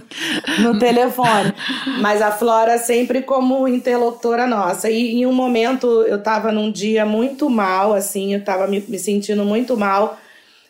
no 0.58 0.76
telefone. 0.76 1.54
Mas 2.00 2.20
a 2.20 2.32
Flora 2.32 2.76
sempre 2.76 3.22
como 3.22 3.68
interlocutora 3.68 4.46
nossa. 4.46 4.90
E 4.90 5.12
em 5.12 5.26
um 5.26 5.32
momento 5.32 5.86
eu 6.02 6.16
estava 6.16 6.50
num 6.50 6.72
dia 6.72 7.06
muito 7.06 7.48
mal, 7.48 7.94
assim, 7.94 8.34
eu 8.34 8.40
estava 8.40 8.66
me, 8.66 8.80
me, 8.80 8.98
sentindo 8.98 9.44
muito 9.44 9.76
mal 9.76 10.18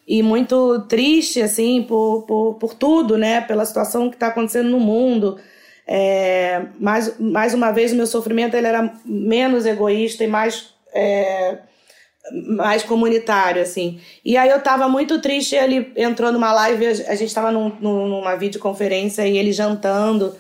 e 0.07 0.23
muito 0.23 0.81
triste, 0.81 1.41
assim, 1.41 1.83
por, 1.83 2.25
por, 2.29 2.55
por 2.55 2.75
tudo, 2.75 3.17
né? 3.17 3.41
Pela 3.41 3.65
situação 3.65 4.11
que 4.11 4.17
está 4.17 4.27
acontecendo 4.27 4.69
no 4.69 4.79
mundo. 4.79 5.39
É, 5.87 6.63
mais, 6.79 7.19
mais 7.19 7.55
uma 7.55 7.73
vez, 7.73 7.93
o 7.93 7.97
meu 7.97 8.07
sofrimento 8.07 8.55
ele 8.55 8.67
era 8.67 8.93
menos 9.05 9.65
egoísta 9.65 10.23
e 10.25 10.27
mais. 10.27 10.75
É, 10.95 11.59
mais 12.31 12.83
comunitário, 12.83 13.61
assim. 13.61 14.01
E 14.25 14.37
aí 14.37 14.49
eu 14.49 14.61
tava 14.61 14.89
muito 14.89 15.21
triste, 15.21 15.57
ele 15.57 15.93
entrou 15.97 16.31
numa 16.31 16.53
live, 16.53 16.87
a 16.87 17.15
gente 17.15 17.35
tava 17.35 17.51
num, 17.51 17.71
numa 17.81 18.37
videoconferência 18.37 19.27
e 19.27 19.37
ele 19.37 19.53
jantando. 19.53 20.35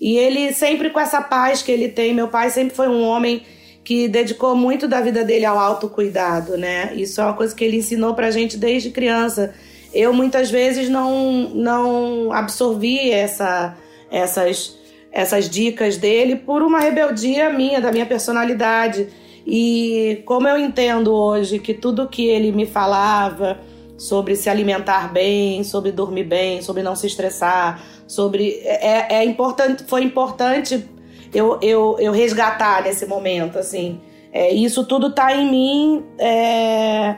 E 0.00 0.16
ele 0.16 0.52
sempre 0.52 0.90
com 0.90 1.00
essa 1.00 1.20
paz 1.20 1.62
que 1.62 1.72
ele 1.72 1.88
tem, 1.88 2.14
meu 2.14 2.28
pai 2.28 2.50
sempre 2.50 2.74
foi 2.74 2.88
um 2.88 3.02
homem 3.02 3.42
que 3.84 4.08
dedicou 4.08 4.56
muito 4.56 4.88
da 4.88 5.00
vida 5.00 5.22
dele 5.24 5.44
ao 5.44 5.58
autocuidado, 5.58 6.56
né? 6.56 6.92
Isso 6.94 7.20
é 7.20 7.24
uma 7.24 7.34
coisa 7.34 7.54
que 7.54 7.64
ele 7.64 7.76
ensinou 7.76 8.14
pra 8.14 8.30
gente 8.30 8.56
desde 8.56 8.90
criança. 8.90 9.54
Eu 9.92 10.12
muitas 10.12 10.50
vezes 10.50 10.88
não, 10.88 11.50
não 11.50 12.32
absorvi 12.32 13.10
essa, 13.10 13.76
essas, 14.10 14.76
essas 15.12 15.50
dicas 15.50 15.98
dele 15.98 16.36
por 16.36 16.62
uma 16.62 16.80
rebeldia 16.80 17.50
minha, 17.50 17.80
da 17.80 17.92
minha 17.92 18.06
personalidade. 18.06 19.08
E 19.46 20.22
como 20.24 20.48
eu 20.48 20.56
entendo 20.56 21.12
hoje 21.12 21.58
que 21.58 21.74
tudo 21.74 22.08
que 22.08 22.26
ele 22.26 22.50
me 22.50 22.66
falava 22.66 23.58
sobre 23.96 24.34
se 24.36 24.48
alimentar 24.48 25.12
bem, 25.12 25.62
sobre 25.62 25.92
dormir 25.92 26.24
bem, 26.24 26.62
sobre 26.62 26.82
não 26.82 26.96
se 26.96 27.06
estressar, 27.06 27.82
sobre 28.06 28.60
é, 28.64 29.16
é 29.16 29.24
importante, 29.24 29.84
foi 29.84 30.02
importante 30.02 30.88
eu, 31.32 31.58
eu, 31.60 31.96
eu 31.98 32.12
resgatar 32.12 32.82
nesse 32.82 33.06
momento, 33.06 33.58
assim. 33.58 34.00
É, 34.32 34.52
isso 34.52 34.84
tudo 34.84 35.12
tá 35.12 35.34
em 35.34 35.48
mim 35.48 36.04
é, 36.18 37.16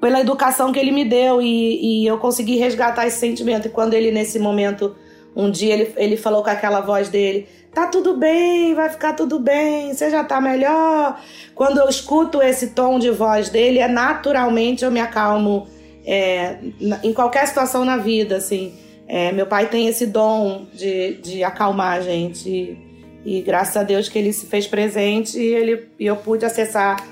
pela 0.00 0.20
educação 0.20 0.72
que 0.72 0.78
ele 0.78 0.92
me 0.92 1.04
deu 1.04 1.42
e, 1.42 2.02
e 2.02 2.06
eu 2.06 2.18
consegui 2.18 2.56
resgatar 2.56 3.06
esse 3.06 3.18
sentimento. 3.18 3.66
E 3.66 3.70
quando 3.70 3.94
ele, 3.94 4.10
nesse 4.10 4.38
momento, 4.38 4.94
um 5.34 5.50
dia 5.50 5.74
ele, 5.74 5.92
ele 5.96 6.16
falou 6.16 6.42
com 6.42 6.50
aquela 6.50 6.80
voz 6.80 7.08
dele: 7.08 7.46
tá 7.78 7.86
tudo 7.86 8.16
bem, 8.16 8.74
vai 8.74 8.88
ficar 8.88 9.12
tudo 9.12 9.38
bem, 9.38 9.94
você 9.94 10.10
já 10.10 10.24
tá 10.24 10.40
melhor. 10.40 11.20
Quando 11.54 11.78
eu 11.78 11.88
escuto 11.88 12.42
esse 12.42 12.68
tom 12.70 12.98
de 12.98 13.10
voz 13.10 13.50
dele, 13.50 13.78
é 13.78 13.86
naturalmente 13.86 14.84
eu 14.84 14.90
me 14.90 14.98
acalmo 14.98 15.68
é, 16.04 16.56
em 17.04 17.12
qualquer 17.12 17.46
situação 17.46 17.84
na 17.84 17.96
vida, 17.96 18.36
assim. 18.36 18.74
É, 19.06 19.30
meu 19.30 19.46
pai 19.46 19.68
tem 19.68 19.86
esse 19.86 20.06
dom 20.06 20.66
de, 20.72 21.14
de 21.18 21.44
acalmar 21.44 21.98
a 21.98 22.00
gente. 22.00 22.48
E, 22.48 22.78
e, 23.24 23.42
graças 23.42 23.76
a 23.76 23.84
Deus 23.84 24.08
que 24.08 24.18
ele 24.18 24.32
se 24.32 24.46
fez 24.46 24.66
presente 24.66 25.38
e, 25.38 25.46
ele, 25.46 25.88
e 26.00 26.06
eu 26.06 26.16
pude 26.16 26.44
acessar 26.44 27.06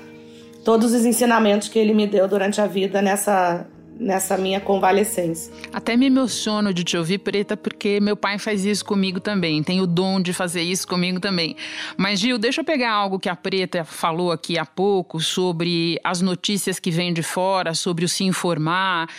todos 0.65 0.93
os 0.93 1.05
ensinamentos 1.05 1.69
que 1.69 1.79
ele 1.79 1.93
me 1.93 2.05
deu 2.05 2.27
durante 2.27 2.59
a 2.59 2.67
vida 2.67 3.01
nessa, 3.01 3.65
nessa 3.99 4.37
minha 4.37 4.59
convalescência. 4.59 5.51
Até 5.73 5.95
me 5.95 6.07
emociono 6.07 6.73
de 6.73 6.83
te 6.83 6.97
ouvir, 6.97 7.19
Preta, 7.19 7.57
porque 7.57 7.99
meu 7.99 8.15
pai 8.15 8.37
faz 8.37 8.65
isso 8.65 8.85
comigo 8.85 9.19
também, 9.19 9.63
tem 9.63 9.81
o 9.81 9.87
dom 9.87 10.21
de 10.21 10.33
fazer 10.33 10.61
isso 10.61 10.87
comigo 10.87 11.19
também. 11.19 11.55
Mas, 11.95 12.19
Gil, 12.19 12.37
deixa 12.37 12.61
eu 12.61 12.65
pegar 12.65 12.91
algo 12.91 13.19
que 13.19 13.29
a 13.29 13.35
Preta 13.35 13.83
falou 13.83 14.31
aqui 14.31 14.57
há 14.57 14.65
pouco 14.65 15.19
sobre 15.19 15.99
as 16.03 16.21
notícias 16.21 16.79
que 16.79 16.91
vêm 16.91 17.13
de 17.13 17.23
fora, 17.23 17.73
sobre 17.73 18.05
o 18.05 18.09
se 18.09 18.23
informar. 18.23 19.09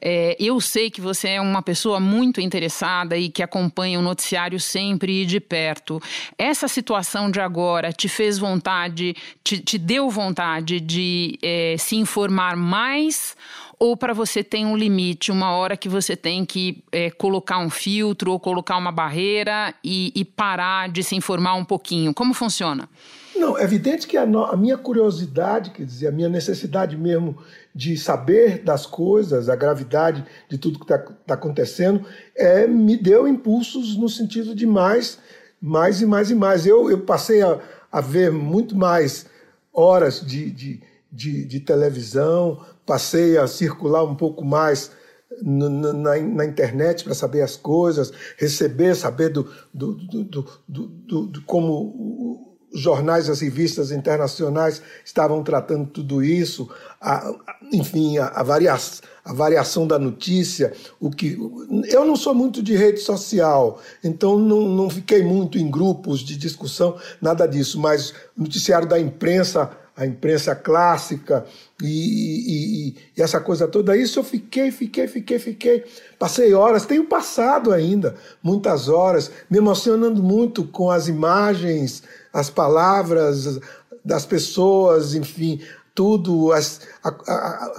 É, 0.00 0.36
eu 0.38 0.60
sei 0.60 0.90
que 0.90 1.00
você 1.00 1.30
é 1.30 1.40
uma 1.40 1.62
pessoa 1.62 2.00
muito 2.00 2.40
interessada 2.40 3.16
e 3.16 3.28
que 3.28 3.42
acompanha 3.42 3.98
o 3.98 4.02
noticiário 4.02 4.60
sempre 4.60 5.26
de 5.26 5.40
perto. 5.40 6.00
Essa 6.36 6.68
situação 6.68 7.30
de 7.30 7.40
agora 7.40 7.92
te 7.92 8.08
fez 8.08 8.38
vontade, 8.38 9.14
te, 9.42 9.58
te 9.58 9.78
deu 9.78 10.08
vontade 10.10 10.80
de 10.80 11.38
é, 11.42 11.76
se 11.78 11.96
informar 11.96 12.56
mais? 12.56 13.36
Ou 13.78 13.96
para 13.96 14.12
você 14.12 14.42
tem 14.42 14.66
um 14.66 14.76
limite, 14.76 15.30
uma 15.30 15.52
hora 15.52 15.76
que 15.76 15.88
você 15.88 16.16
tem 16.16 16.44
que 16.44 16.82
é, 16.90 17.10
colocar 17.10 17.58
um 17.58 17.70
filtro 17.70 18.32
ou 18.32 18.40
colocar 18.40 18.76
uma 18.76 18.90
barreira 18.90 19.74
e, 19.84 20.12
e, 20.14 20.24
parar 20.24 20.88
de 20.88 21.02
se 21.02 21.14
informar 21.14 21.54
um 21.54 21.64
pouquinho? 21.64 22.12
Como 22.12 22.34
funciona? 22.34 22.88
Não, 23.36 23.56
é 23.56 23.62
evidente 23.62 24.06
que 24.08 24.16
a, 24.16 24.26
no, 24.26 24.44
a 24.44 24.56
minha 24.56 24.76
curiosidade, 24.76 25.70
quer 25.70 25.84
dizer, 25.84 26.08
a 26.08 26.12
minha 26.12 26.28
necessidade 26.28 26.96
mesmo 26.96 27.38
de 27.72 27.96
saber 27.96 28.64
das 28.64 28.84
coisas, 28.84 29.48
a 29.48 29.54
gravidade 29.54 30.24
de 30.48 30.58
tudo 30.58 30.78
que 30.78 30.84
está 30.84 30.98
tá 30.98 31.34
acontecendo, 31.34 32.04
é, 32.34 32.66
me 32.66 32.96
deu 32.96 33.28
impulsos 33.28 33.96
no 33.96 34.08
sentido 34.08 34.56
de 34.56 34.66
mais, 34.66 35.20
mais 35.62 36.02
e 36.02 36.06
mais 36.06 36.30
e 36.30 36.34
mais. 36.34 36.66
Eu, 36.66 36.90
eu 36.90 37.00
passei 37.02 37.42
a, 37.42 37.60
a 37.92 38.00
ver 38.00 38.32
muito 38.32 38.74
mais 38.74 39.26
horas 39.72 40.20
de, 40.20 40.50
de, 40.50 40.80
de, 41.10 41.44
de 41.44 41.60
televisão, 41.60 42.64
passei 42.84 43.36
a 43.38 43.46
circular 43.46 44.04
um 44.04 44.14
pouco 44.14 44.44
mais 44.44 44.90
na, 45.42 45.68
na, 45.68 46.18
na 46.18 46.44
internet 46.44 47.04
para 47.04 47.14
saber 47.14 47.42
as 47.42 47.56
coisas, 47.56 48.12
receber, 48.36 48.94
saber 48.94 49.30
do, 49.30 49.50
do, 49.72 49.94
do, 49.94 50.46
do, 50.68 51.26
do 51.26 51.42
como 51.42 52.48
os 52.72 52.80
jornais, 52.80 53.30
as 53.30 53.40
revistas 53.40 53.90
internacionais 53.90 54.82
estavam 55.04 55.42
tratando 55.42 55.86
tudo 55.86 56.22
isso, 56.22 56.68
a, 57.00 57.34
enfim, 57.72 58.18
a, 58.18 58.26
a, 58.26 58.42
varia, 58.42 58.76
a 59.24 59.32
variação 59.32 59.86
da 59.86 59.98
notícia, 59.98 60.72
o 61.00 61.10
que 61.10 61.38
eu 61.88 62.04
não 62.04 62.14
sou 62.14 62.34
muito 62.34 62.62
de 62.62 62.76
rede 62.76 63.00
social, 63.00 63.80
então 64.04 64.38
não, 64.38 64.68
não 64.68 64.90
fiquei 64.90 65.22
muito 65.22 65.58
em 65.58 65.70
grupos 65.70 66.20
de 66.20 66.36
discussão, 66.36 66.98
nada 67.20 67.46
disso, 67.46 67.80
mas 67.80 68.12
noticiário 68.36 68.86
da 68.86 69.00
imprensa 69.00 69.70
a 69.98 70.06
imprensa 70.06 70.54
clássica 70.54 71.44
e, 71.82 71.86
e, 71.86 72.96
e, 73.16 73.20
essa 73.20 73.40
coisa 73.40 73.66
toda. 73.66 73.96
Isso 73.96 74.20
eu 74.20 74.24
fiquei, 74.24 74.70
fiquei, 74.70 75.08
fiquei, 75.08 75.38
fiquei. 75.40 75.84
Passei 76.16 76.54
horas, 76.54 76.86
tenho 76.86 77.04
passado 77.04 77.72
ainda 77.72 78.14
muitas 78.40 78.88
horas, 78.88 79.30
me 79.50 79.58
emocionando 79.58 80.22
muito 80.22 80.64
com 80.64 80.88
as 80.88 81.08
imagens, 81.08 82.04
as 82.32 82.48
palavras 82.48 83.58
das 84.04 84.24
pessoas, 84.24 85.14
enfim, 85.14 85.60
tudo, 85.92 86.52
as, 86.52 86.82
a, 87.02 87.08
a, 87.08 87.72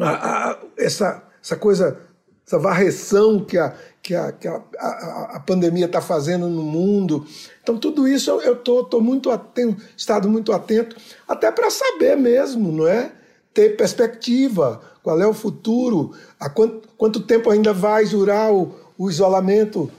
a, 0.00 0.58
essa, 0.78 1.22
essa 1.42 1.56
coisa, 1.56 2.00
essa 2.46 2.58
varreção 2.58 3.42
que 3.42 3.56
a, 3.56 3.74
que 4.02 4.14
a, 4.14 4.32
que 4.32 4.46
a, 4.46 4.62
a, 4.78 5.36
a 5.36 5.40
pandemia 5.40 5.86
está 5.86 6.00
fazendo 6.00 6.46
no 6.48 6.62
mundo. 6.62 7.26
Então, 7.62 7.78
tudo 7.78 8.06
isso 8.06 8.30
eu 8.30 8.52
estou 8.52 8.84
tô, 8.84 8.98
tô 8.98 9.00
muito 9.00 9.36
tenho 9.54 9.76
estado 9.96 10.28
muito 10.28 10.52
atento, 10.52 10.96
até 11.26 11.50
para 11.50 11.70
saber 11.70 12.16
mesmo, 12.16 12.70
não 12.70 12.86
é? 12.86 13.12
Ter 13.52 13.76
perspectiva, 13.76 14.82
qual 15.02 15.20
é 15.20 15.26
o 15.26 15.32
futuro, 15.32 16.12
há 16.38 16.50
quanto, 16.50 16.88
quanto 16.98 17.20
tempo 17.20 17.50
ainda 17.50 17.72
vai 17.72 18.04
durar 18.04 18.52
o, 18.52 18.74
o 18.98 19.08
isolamento 19.08 19.90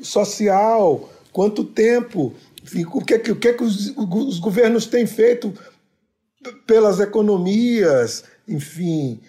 social, 0.00 1.08
quanto 1.32 1.62
tempo, 1.62 2.34
enfim, 2.64 2.84
o 2.92 3.04
que, 3.04 3.14
o 3.14 3.36
que, 3.36 3.52
que 3.52 3.62
os, 3.62 3.94
os 3.96 4.38
governos 4.38 4.86
têm 4.86 5.06
feito 5.06 5.52
pelas 6.66 6.98
economias, 6.98 8.24
enfim. 8.48 9.20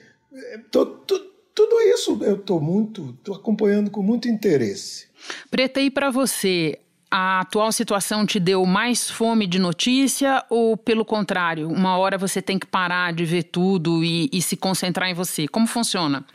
Tô, 0.71 0.85
tô, 0.85 1.32
tudo 1.53 1.79
isso 1.81 2.19
eu 2.21 2.35
estou 2.35 2.59
muito, 2.59 3.15
estou 3.17 3.35
acompanhando 3.35 3.91
com 3.91 4.01
muito 4.01 4.27
interesse. 4.27 5.07
Preta, 5.49 5.79
e 5.79 5.89
para 5.89 6.09
você, 6.09 6.79
a 7.09 7.41
atual 7.41 7.71
situação 7.71 8.25
te 8.25 8.39
deu 8.39 8.65
mais 8.65 9.09
fome 9.09 9.45
de 9.45 9.59
notícia 9.59 10.43
ou, 10.49 10.75
pelo 10.75 11.05
contrário, 11.05 11.69
uma 11.69 11.97
hora 11.97 12.17
você 12.17 12.41
tem 12.41 12.57
que 12.57 12.65
parar 12.65 13.13
de 13.13 13.23
ver 13.23 13.43
tudo 13.43 14.03
e, 14.03 14.29
e 14.33 14.41
se 14.41 14.57
concentrar 14.57 15.09
em 15.09 15.13
você? 15.13 15.47
Como 15.47 15.67
funciona? 15.67 16.25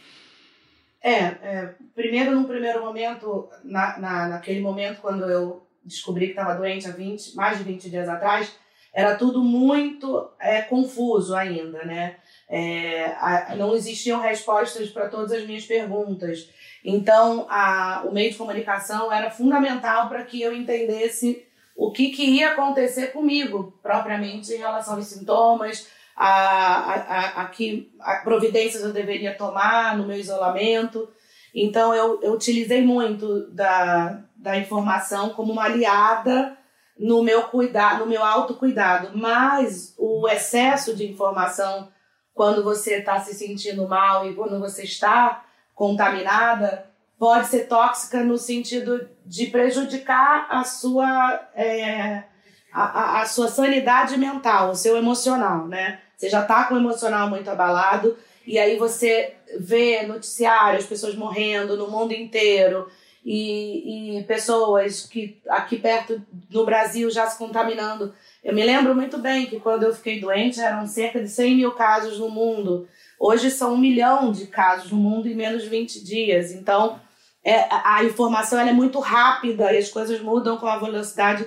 É, 1.03 1.13
é 1.13 1.75
primeiro, 1.95 2.33
num 2.33 2.45
primeiro 2.45 2.81
momento, 2.81 3.49
na, 3.65 3.99
na, 3.99 4.29
naquele 4.29 4.61
momento 4.61 5.01
quando 5.01 5.25
eu 5.25 5.67
descobri 5.85 6.27
que 6.27 6.33
estava 6.33 6.55
doente 6.55 6.87
há 6.87 6.93
20, 6.93 7.35
mais 7.35 7.59
de 7.59 7.65
20 7.65 7.91
dias 7.91 8.09
atrás, 8.09 8.55
era 8.99 9.15
tudo 9.15 9.45
muito 9.45 10.29
é, 10.41 10.61
confuso 10.63 11.33
ainda, 11.37 11.85
né? 11.85 12.17
É, 12.49 13.15
a, 13.21 13.55
não 13.55 13.77
existiam 13.77 14.21
respostas 14.21 14.91
para 14.91 15.09
todas 15.09 15.31
as 15.31 15.47
minhas 15.47 15.65
perguntas. 15.65 16.51
Então, 16.85 17.47
a, 17.49 18.03
o 18.05 18.13
meio 18.13 18.33
de 18.33 18.37
comunicação 18.37 19.13
era 19.13 19.31
fundamental 19.31 20.09
para 20.09 20.25
que 20.25 20.43
eu 20.43 20.53
entendesse 20.53 21.47
o 21.77 21.93
que, 21.93 22.09
que 22.09 22.25
ia 22.25 22.51
acontecer 22.51 23.13
comigo, 23.13 23.79
propriamente 23.81 24.53
em 24.53 24.59
relação 24.59 24.97
aos 24.97 25.07
sintomas, 25.07 25.87
a, 26.17 26.27
a, 26.27 27.43
a, 27.43 27.45
que 27.47 27.93
a 28.01 28.17
providências 28.17 28.83
eu 28.83 28.93
deveria 28.93 29.33
tomar 29.33 29.97
no 29.97 30.09
meu 30.09 30.19
isolamento. 30.19 31.09
Então, 31.55 31.95
eu, 31.95 32.21
eu 32.21 32.33
utilizei 32.33 32.83
muito 32.83 33.49
da, 33.53 34.25
da 34.35 34.59
informação 34.59 35.31
como 35.31 35.53
uma 35.53 35.67
aliada 35.67 36.58
no 36.99 37.23
meu 37.23 37.45
cuidado, 37.45 38.01
no 38.01 38.07
meu 38.07 38.25
autocuidado, 38.25 39.17
mas 39.17 39.95
o 39.97 40.29
excesso 40.29 40.97
de 40.97 41.09
informação 41.09 41.89
quando 42.35 42.63
você 42.63 42.97
está 42.97 43.21
se 43.21 43.35
sentindo 43.35 43.87
mal 43.89 44.29
e 44.29 44.35
quando 44.35 44.59
você 44.59 44.83
está 44.83 45.45
contaminada 45.75 46.87
pode 47.19 47.49
ser 47.49 47.67
tóxica 47.67 48.23
no 48.23 48.39
sentido 48.39 49.09
de 49.25 49.47
prejudicar 49.47 50.47
a 50.49 50.65
sua 50.65 51.49
é, 51.55 52.25
a, 52.73 53.21
a, 53.21 53.27
sua 53.27 53.49
sanidade 53.49 54.17
mental, 54.17 54.71
o 54.71 54.75
seu 54.75 54.97
emocional, 54.97 55.67
né? 55.67 56.01
Você 56.17 56.29
já 56.29 56.43
está 56.43 56.65
com 56.65 56.75
o 56.75 56.79
emocional 56.79 57.29
muito 57.29 57.51
abalado 57.51 58.17
e 58.47 58.59
aí 58.59 58.77
você 58.77 59.35
vê 59.59 60.03
noticiários, 60.03 60.87
pessoas 60.87 61.15
morrendo 61.15 61.77
no 61.77 61.89
mundo 61.89 62.13
inteiro 62.13 62.89
e, 63.31 64.21
e 64.21 64.25
pessoas 64.25 65.03
que 65.03 65.39
aqui 65.51 65.77
perto 65.77 66.23
no 66.51 66.65
Brasil 66.65 67.11
já 67.11 67.27
se 67.27 67.37
contaminando. 67.37 68.15
Eu 68.43 68.55
me 68.55 68.65
lembro 68.65 68.95
muito 68.95 69.19
bem 69.19 69.45
que 69.45 69.61
quando 69.61 69.83
eu 69.83 69.95
fiquei 69.95 70.19
doente 70.19 70.59
eram 70.59 70.87
cerca 70.87 71.21
de 71.21 71.29
100 71.29 71.57
mil 71.57 71.73
casos 71.73 72.19
no 72.19 72.31
mundo. 72.31 72.89
Hoje 73.21 73.51
são 73.51 73.75
um 73.75 73.77
milhão 73.77 74.33
de 74.33 74.47
casos 74.47 74.91
no 74.91 74.97
mundo 74.97 75.29
em 75.29 75.35
menos 75.35 75.63
de 75.63 75.69
20 75.69 76.03
dias. 76.03 76.53
Então, 76.53 76.99
é, 77.45 77.67
a 77.71 78.03
informação 78.03 78.59
é 78.59 78.73
muito 78.73 78.99
rápida 78.99 79.75
e 79.75 79.77
as 79.77 79.91
coisas 79.91 80.23
mudam 80.23 80.57
com 80.57 80.65
uma 80.65 80.81
velocidade 80.81 81.47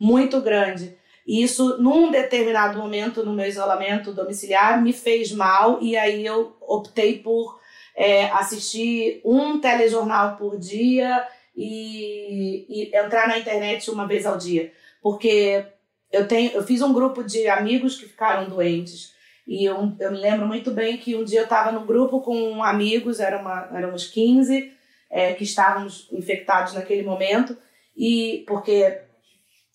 muito 0.00 0.40
grande. 0.40 0.98
E 1.24 1.44
isso, 1.44 1.80
num 1.80 2.10
determinado 2.10 2.76
momento 2.76 3.24
no 3.24 3.32
meu 3.32 3.46
isolamento 3.46 4.12
domiciliar, 4.12 4.82
me 4.82 4.92
fez 4.92 5.30
mal 5.30 5.78
e 5.80 5.96
aí 5.96 6.26
eu 6.26 6.56
optei 6.60 7.20
por 7.20 7.59
é, 7.96 8.24
assistir 8.30 9.20
um 9.24 9.60
telejornal 9.60 10.36
por 10.36 10.58
dia 10.58 11.26
e, 11.56 12.66
e, 12.68 12.96
entrar 12.96 13.28
na 13.28 13.38
internet 13.38 13.90
uma 13.90 14.06
vez 14.06 14.24
ao 14.24 14.38
dia. 14.38 14.72
Porque 15.02 15.64
eu, 16.12 16.26
tenho, 16.26 16.52
eu 16.52 16.62
fiz 16.62 16.82
um 16.82 16.92
grupo 16.92 17.22
de 17.22 17.48
amigos 17.48 17.96
que 17.96 18.06
ficaram 18.06 18.48
doentes. 18.48 19.14
E 19.46 19.64
eu, 19.64 19.92
eu 19.98 20.12
me 20.12 20.18
lembro 20.18 20.46
muito 20.46 20.70
bem 20.70 20.96
que 20.96 21.16
um 21.16 21.24
dia 21.24 21.40
eu 21.40 21.44
estava 21.44 21.72
no 21.72 21.84
grupo 21.84 22.20
com 22.20 22.62
amigos, 22.62 23.20
era 23.20 23.38
uma, 23.38 23.68
éramos 23.72 24.06
15, 24.06 24.72
é, 25.10 25.32
que 25.34 25.44
estávamos 25.44 26.08
infectados 26.12 26.74
naquele 26.74 27.02
momento. 27.02 27.56
E 27.96 28.44
porque 28.46 29.00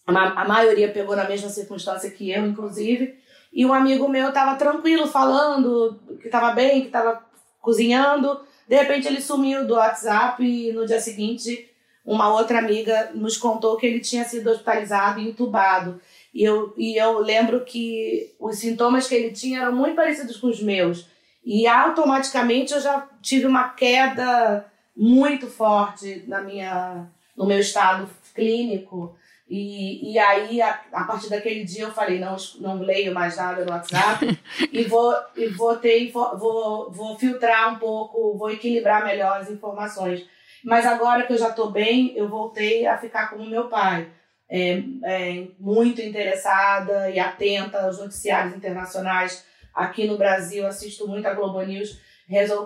a, 0.08 0.46
maioria 0.46 0.92
pegou 0.92 1.16
na 1.16 1.28
mesma 1.28 1.50
circunstância 1.50 2.10
que 2.12 2.32
eu, 2.32 2.46
inclusive. 2.46 3.20
E 3.52 3.66
um 3.66 3.74
amigo 3.74 4.08
meu 4.08 4.30
estava 4.30 4.56
tranquilo, 4.56 5.08
falando 5.08 6.00
que 6.20 6.28
estava 6.28 6.52
bem, 6.52 6.82
que 6.82 6.88
estava 6.88 7.26
cozinhando. 7.66 8.40
De 8.70 8.76
repente 8.78 9.08
ele 9.08 9.20
sumiu 9.20 9.66
do 9.68 9.74
WhatsApp 9.74 10.42
e 10.44 10.72
no 10.72 10.86
dia 10.86 11.02
seguinte 11.02 11.70
uma 12.06 12.32
outra 12.32 12.60
amiga 12.60 13.10
nos 13.16 13.36
contou 13.36 13.78
que 13.78 13.86
ele 13.88 14.00
tinha 14.00 14.24
sido 14.24 14.50
hospitalizado 14.52 15.20
e 15.20 15.28
entubado. 15.28 16.00
E 16.32 16.44
eu, 16.44 16.74
e 16.78 16.96
eu 16.96 17.18
lembro 17.20 17.66
que 17.66 18.32
os 18.40 18.60
sintomas 18.60 19.08
que 19.08 19.16
ele 19.16 19.32
tinha 19.32 19.62
eram 19.62 19.76
muito 19.76 19.96
parecidos 19.96 20.38
com 20.38 20.48
os 20.48 20.62
meus. 20.62 21.08
E 21.44 21.66
automaticamente 21.66 22.74
eu 22.74 22.82
já 22.82 23.08
tive 23.22 23.48
uma 23.48 23.70
queda 23.70 24.66
muito 24.96 25.48
forte 25.48 26.24
na 26.28 26.42
minha, 26.42 27.08
no 27.36 27.46
meu 27.46 27.60
estado 27.60 28.08
clínico. 28.34 29.16
E, 29.48 30.14
e 30.14 30.18
aí, 30.18 30.60
a, 30.60 30.82
a 30.92 31.04
partir 31.04 31.30
daquele 31.30 31.64
dia, 31.64 31.84
eu 31.84 31.92
falei: 31.92 32.20
não, 32.20 32.36
não 32.60 32.80
leio 32.80 33.14
mais 33.14 33.38
nada 33.38 33.64
no 33.64 33.72
WhatsApp 33.72 34.40
e 34.72 34.84
vou, 34.84 35.14
e 35.36 35.48
vou, 35.48 35.78
ter, 35.78 36.12
vou, 36.12 36.92
vou 36.92 37.18
filtrar 37.18 37.74
um 37.74 37.78
pouco, 37.78 38.38
vou 38.38 38.50
equilibrar 38.50 39.04
melhor 39.06 39.40
as 39.40 39.50
informações. 39.50 40.26
Mas 40.64 40.86
agora 40.86 41.28
que 41.28 41.34
eu 41.34 41.38
já 41.38 41.50
estou 41.50 41.70
bem, 41.70 42.18
eu 42.18 42.28
voltei 42.28 42.88
a 42.88 42.98
ficar 42.98 43.30
como 43.30 43.46
meu 43.46 43.68
pai. 43.68 44.08
É, 44.48 44.84
é, 45.04 45.48
muito 45.60 46.02
interessada 46.02 47.10
e 47.10 47.20
atenta 47.20 47.82
aos 47.82 48.00
noticiários 48.00 48.56
internacionais. 48.56 49.46
Aqui 49.74 50.08
no 50.08 50.18
Brasil, 50.18 50.66
assisto 50.66 51.08
muito 51.08 51.28
a 51.28 51.34
Globo 51.34 51.62
News 51.62 52.00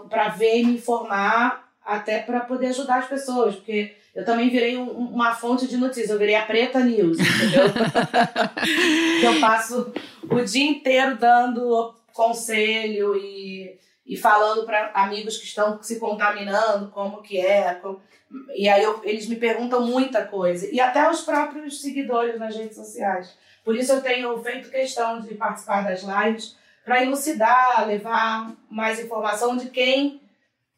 para 0.09 0.29
ver 0.29 0.59
e 0.59 0.65
me 0.65 0.73
informar, 0.75 1.69
até 1.85 2.19
para 2.19 2.41
poder 2.41 2.67
ajudar 2.67 2.99
as 2.99 3.07
pessoas, 3.07 3.55
porque 3.55 3.95
eu 4.15 4.25
também 4.25 4.49
virei 4.49 4.77
um, 4.77 4.89
uma 4.89 5.33
fonte 5.33 5.67
de 5.67 5.77
notícias, 5.77 6.09
eu 6.09 6.17
virei 6.17 6.35
a 6.35 6.45
Preta 6.45 6.79
News, 6.79 7.17
entendeu? 7.19 7.65
eu 9.23 9.39
passo 9.39 9.93
o 10.29 10.41
dia 10.41 10.69
inteiro 10.69 11.17
dando 11.17 11.95
conselho 12.13 13.15
e, 13.15 13.79
e 14.05 14.17
falando 14.17 14.65
para 14.65 14.91
amigos 14.93 15.37
que 15.37 15.45
estão 15.45 15.81
se 15.81 15.99
contaminando, 15.99 16.89
como 16.89 17.21
que 17.21 17.39
é. 17.39 17.75
Como... 17.75 18.01
E 18.55 18.67
aí 18.67 18.83
eu, 18.83 18.99
eles 19.03 19.27
me 19.27 19.35
perguntam 19.35 19.85
muita 19.85 20.25
coisa. 20.25 20.67
E 20.71 20.79
até 20.79 21.09
os 21.09 21.21
próprios 21.21 21.81
seguidores 21.81 22.37
nas 22.39 22.55
redes 22.55 22.75
sociais. 22.75 23.37
Por 23.63 23.75
isso 23.75 23.91
eu 23.91 24.01
tenho 24.01 24.37
feito 24.41 24.69
questão 24.69 25.21
de 25.21 25.35
participar 25.35 25.83
das 25.83 26.01
lives 26.03 26.57
para 26.83 27.03
elucidar, 27.03 27.87
levar 27.87 28.51
mais 28.69 28.99
informação 28.99 29.55
de 29.55 29.69
quem 29.69 30.21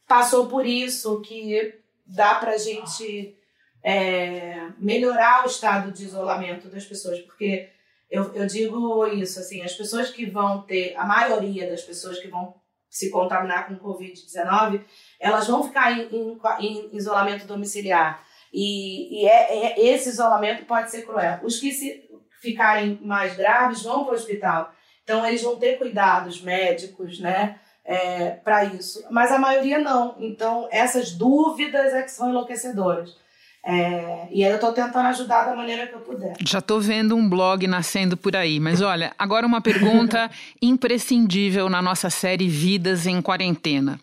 passou 0.07 0.47
por 0.47 0.65
isso, 0.65 1.21
que 1.21 1.80
dá 2.15 2.35
para 2.35 2.51
a 2.51 2.57
gente 2.57 3.35
é, 3.83 4.67
melhorar 4.77 5.43
o 5.43 5.47
estado 5.47 5.91
de 5.91 6.05
isolamento 6.05 6.67
das 6.69 6.85
pessoas, 6.85 7.19
porque 7.21 7.69
eu, 8.09 8.33
eu 8.33 8.45
digo 8.45 9.07
isso, 9.07 9.39
assim, 9.39 9.61
as 9.61 9.73
pessoas 9.73 10.09
que 10.09 10.25
vão 10.25 10.61
ter, 10.63 10.95
a 10.97 11.05
maioria 11.05 11.69
das 11.69 11.81
pessoas 11.81 12.19
que 12.19 12.27
vão 12.27 12.53
se 12.89 13.09
contaminar 13.09 13.67
com 13.67 13.79
Covid-19, 13.79 14.81
elas 15.17 15.47
vão 15.47 15.63
ficar 15.63 15.97
em, 15.97 16.09
em, 16.13 16.39
em 16.59 16.95
isolamento 16.95 17.47
domiciliar. 17.47 18.21
E, 18.53 19.21
e 19.21 19.25
é, 19.25 19.65
é, 19.65 19.85
esse 19.87 20.09
isolamento 20.09 20.65
pode 20.65 20.91
ser 20.91 21.03
cruel. 21.03 21.39
Os 21.41 21.57
que 21.57 21.71
se 21.71 22.09
ficarem 22.41 22.99
mais 23.01 23.37
graves 23.37 23.83
vão 23.83 24.03
para 24.03 24.13
o 24.13 24.17
hospital. 24.17 24.73
Então, 25.03 25.25
eles 25.25 25.41
vão 25.41 25.57
ter 25.57 25.77
cuidados 25.77 26.41
médicos, 26.41 27.19
né? 27.19 27.59
É, 27.85 28.31
para 28.31 28.65
isso. 28.65 29.03
Mas 29.09 29.31
a 29.31 29.37
maioria 29.37 29.79
não. 29.79 30.15
Então, 30.19 30.67
essas 30.71 31.11
dúvidas 31.11 31.93
é 31.93 32.01
que 32.01 32.11
são 32.11 32.29
enlouquecedoras. 32.29 33.15
É, 33.63 34.27
e 34.31 34.43
aí 34.43 34.49
eu 34.49 34.55
estou 34.55 34.73
tentando 34.73 35.07
ajudar 35.09 35.45
da 35.45 35.55
maneira 35.55 35.85
que 35.85 35.93
eu 35.93 35.99
puder. 35.99 36.35
Já 36.43 36.59
estou 36.59 36.81
vendo 36.81 37.15
um 37.15 37.29
blog 37.29 37.67
nascendo 37.67 38.17
por 38.17 38.35
aí, 38.35 38.59
mas 38.59 38.81
olha, 38.81 39.13
agora 39.19 39.45
uma 39.45 39.61
pergunta 39.61 40.31
imprescindível 40.59 41.69
na 41.69 41.79
nossa 41.81 42.09
série 42.09 42.47
Vidas 42.47 43.05
em 43.05 43.21
Quarentena. 43.21 43.99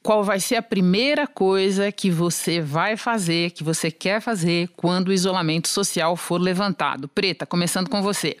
Qual 0.00 0.22
vai 0.22 0.38
ser 0.38 0.56
a 0.56 0.62
primeira 0.62 1.26
coisa 1.26 1.90
que 1.90 2.10
você 2.10 2.60
vai 2.60 2.96
fazer, 2.96 3.50
que 3.50 3.64
você 3.64 3.90
quer 3.90 4.20
fazer 4.20 4.68
quando 4.76 5.08
o 5.08 5.12
isolamento 5.12 5.66
social 5.66 6.14
for 6.14 6.40
levantado? 6.40 7.08
Preta, 7.08 7.46
começando 7.46 7.88
com 7.88 8.02
você. 8.02 8.36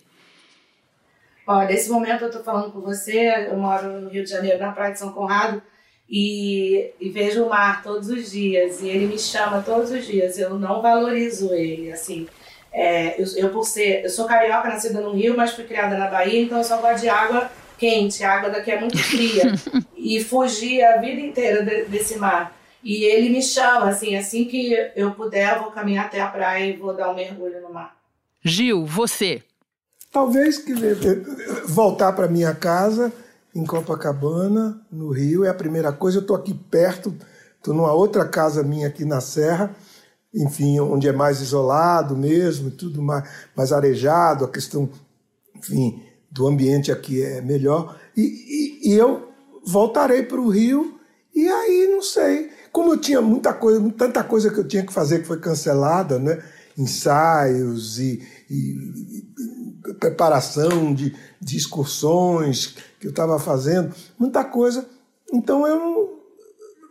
Ó, 1.46 1.62
nesse 1.64 1.90
momento 1.90 2.22
eu 2.22 2.28
estou 2.28 2.42
falando 2.42 2.72
com 2.72 2.80
você, 2.80 3.48
eu 3.48 3.56
moro 3.56 4.00
no 4.00 4.08
Rio 4.08 4.24
de 4.24 4.30
Janeiro, 4.30 4.58
na 4.58 4.72
Praia 4.72 4.92
de 4.92 4.98
São 4.98 5.12
Conrado, 5.12 5.62
e, 6.08 6.90
e, 7.00 7.08
vejo 7.08 7.44
o 7.44 7.48
mar 7.48 7.82
todos 7.82 8.08
os 8.08 8.30
dias, 8.30 8.80
e 8.80 8.88
ele 8.88 9.06
me 9.06 9.18
chama 9.18 9.62
todos 9.62 9.90
os 9.90 10.06
dias, 10.06 10.38
eu 10.38 10.58
não 10.58 10.82
valorizo 10.82 11.52
ele, 11.52 11.92
assim. 11.92 12.26
É, 12.72 13.20
eu, 13.20 13.26
eu, 13.36 13.50
por 13.50 13.64
ser, 13.64 14.04
eu 14.04 14.10
sou 14.10 14.26
carioca, 14.26 14.68
nascida 14.68 15.00
no 15.00 15.12
Rio, 15.12 15.36
mas 15.36 15.52
fui 15.52 15.64
criada 15.64 15.96
na 15.96 16.08
Bahia, 16.08 16.42
então 16.42 16.58
eu 16.58 16.64
só 16.64 16.78
gosto 16.78 17.00
de 17.00 17.08
água 17.08 17.50
quente, 17.78 18.22
a 18.24 18.32
água 18.32 18.50
daqui 18.50 18.70
é 18.70 18.80
muito 18.80 18.98
fria, 18.98 19.52
e 19.96 20.22
fugi 20.22 20.82
a 20.82 20.98
vida 20.98 21.20
inteira 21.20 21.62
de, 21.62 21.84
desse 21.84 22.18
mar. 22.18 22.54
E 22.82 23.04
ele 23.04 23.30
me 23.30 23.42
chama, 23.42 23.88
assim, 23.88 24.14
assim 24.14 24.44
que 24.44 24.76
eu 24.94 25.12
puder, 25.12 25.54
eu 25.54 25.62
vou 25.62 25.72
caminhar 25.72 26.06
até 26.06 26.20
a 26.20 26.26
praia 26.26 26.66
e 26.66 26.76
vou 26.76 26.94
dar 26.94 27.10
um 27.10 27.14
mergulho 27.14 27.60
no 27.62 27.72
mar. 27.72 27.96
Gil, 28.44 28.84
você, 28.84 29.42
Talvez 30.14 30.58
que 30.58 30.72
voltar 31.66 32.12
para 32.12 32.28
minha 32.28 32.54
casa 32.54 33.12
em 33.52 33.66
Copacabana, 33.66 34.80
no 34.88 35.10
Rio, 35.10 35.44
é 35.44 35.48
a 35.48 35.54
primeira 35.54 35.92
coisa. 35.92 36.18
Eu 36.18 36.20
estou 36.20 36.36
aqui 36.36 36.54
perto, 36.54 37.12
estou 37.56 37.74
numa 37.74 37.92
outra 37.92 38.24
casa 38.24 38.62
minha 38.62 38.86
aqui 38.86 39.04
na 39.04 39.20
Serra, 39.20 39.74
enfim, 40.32 40.78
onde 40.78 41.08
é 41.08 41.12
mais 41.12 41.40
isolado 41.40 42.16
mesmo, 42.16 42.70
tudo 42.70 43.02
mais, 43.02 43.28
mais 43.56 43.72
arejado, 43.72 44.44
a 44.44 44.48
questão, 44.48 44.88
enfim, 45.56 46.00
do 46.30 46.46
ambiente 46.46 46.92
aqui 46.92 47.20
é 47.20 47.40
melhor. 47.40 47.98
E, 48.16 48.22
e, 48.22 48.92
e 48.92 48.94
eu 48.94 49.30
voltarei 49.66 50.22
para 50.22 50.40
o 50.40 50.48
Rio 50.48 50.96
e 51.34 51.48
aí 51.48 51.88
não 51.90 52.02
sei. 52.02 52.50
Como 52.70 52.92
eu 52.92 53.00
tinha 53.00 53.20
muita 53.20 53.52
coisa, 53.52 53.80
tanta 53.98 54.22
coisa 54.22 54.48
que 54.48 54.60
eu 54.60 54.68
tinha 54.68 54.86
que 54.86 54.92
fazer 54.92 55.22
que 55.22 55.26
foi 55.26 55.40
cancelada, 55.40 56.20
né? 56.20 56.40
ensaios 56.76 57.98
e, 57.98 58.22
e, 58.50 58.54
e 59.18 59.23
preparação 60.08 60.92
de, 60.92 61.14
de 61.40 61.56
excursões 61.56 62.76
que 63.00 63.06
eu 63.06 63.10
estava 63.10 63.38
fazendo, 63.38 63.94
muita 64.18 64.44
coisa. 64.44 64.86
Então 65.32 65.66
eu 65.66 65.78
não, 65.78 66.08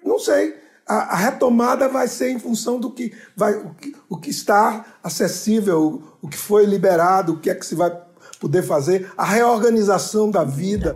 não 0.04 0.20
sei 0.20 0.64
a, 0.88 1.14
a, 1.14 1.16
retomada 1.16 1.88
vai 1.88 2.08
ser 2.08 2.30
em 2.30 2.40
função 2.40 2.80
do 2.80 2.92
que, 2.92 3.14
vai, 3.36 3.56
o, 3.56 3.74
que, 3.74 3.96
o 4.10 4.18
que 4.18 4.30
está 4.30 4.86
acessível, 5.04 6.04
o, 6.22 6.26
o 6.26 6.30
que 6.30 6.38
foi 6.38 6.66
liberado, 6.66 7.34
o 7.34 7.38
que 7.40 7.50
é 7.50 7.56
que 7.56 7.66
se 7.66 7.76
vai 7.76 7.92
poder 8.40 8.64
fazer, 8.64 9.12
a 9.18 9.24
reorganização 9.24 10.30
da 10.30 10.44
vida. 10.44 10.96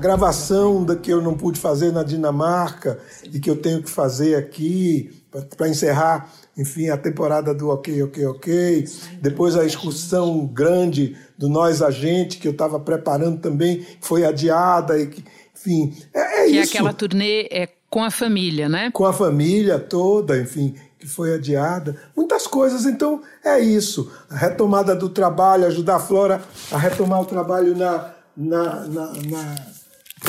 Gravação 0.00 0.84
da 0.84 0.96
que 0.96 1.12
eu 1.12 1.20
não 1.20 1.36
pude 1.36 1.60
fazer 1.60 1.92
na 1.92 2.02
Dinamarca 2.02 2.98
e 3.32 3.38
que 3.38 3.48
eu 3.48 3.56
tenho 3.56 3.82
que 3.82 3.90
fazer 3.90 4.34
aqui 4.34 5.10
para 5.56 5.68
encerrar, 5.68 6.32
enfim, 6.56 6.88
a 6.88 6.96
temporada 6.96 7.54
do 7.54 7.68
Ok, 7.68 8.02
Ok, 8.02 8.26
Ok. 8.26 8.84
Depois 9.20 9.56
a 9.56 9.64
excursão 9.64 10.46
grande 10.46 11.16
do 11.38 11.48
Nós 11.48 11.82
a 11.82 11.90
Gente, 11.90 12.38
que 12.38 12.48
eu 12.48 12.52
estava 12.52 12.80
preparando 12.80 13.40
também, 13.40 13.86
foi 14.00 14.24
adiada 14.24 14.98
e 14.98 15.06
que 15.06 15.24
enfim, 15.54 15.94
é, 16.14 16.20
é 16.20 16.44
que 16.46 16.50
isso. 16.52 16.58
é 16.58 16.78
aquela 16.78 16.92
turnê 16.94 17.42
é 17.50 17.68
com 17.90 18.02
a 18.02 18.10
família, 18.10 18.68
né? 18.68 18.90
Com 18.92 19.04
a 19.04 19.12
família 19.12 19.78
toda, 19.78 20.40
enfim, 20.40 20.74
que 20.98 21.06
foi 21.06 21.34
adiada. 21.34 21.96
Muitas 22.16 22.46
coisas, 22.46 22.86
então 22.86 23.20
é 23.44 23.58
isso. 23.58 24.10
A 24.30 24.36
retomada 24.36 24.94
do 24.94 25.08
trabalho, 25.08 25.66
ajudar 25.66 25.96
a 25.96 26.00
Flora 26.00 26.40
a 26.70 26.78
retomar 26.78 27.20
o 27.20 27.26
trabalho 27.26 27.76
na, 27.76 28.12
na, 28.36 28.86
na, 28.86 29.12
na, 29.12 29.54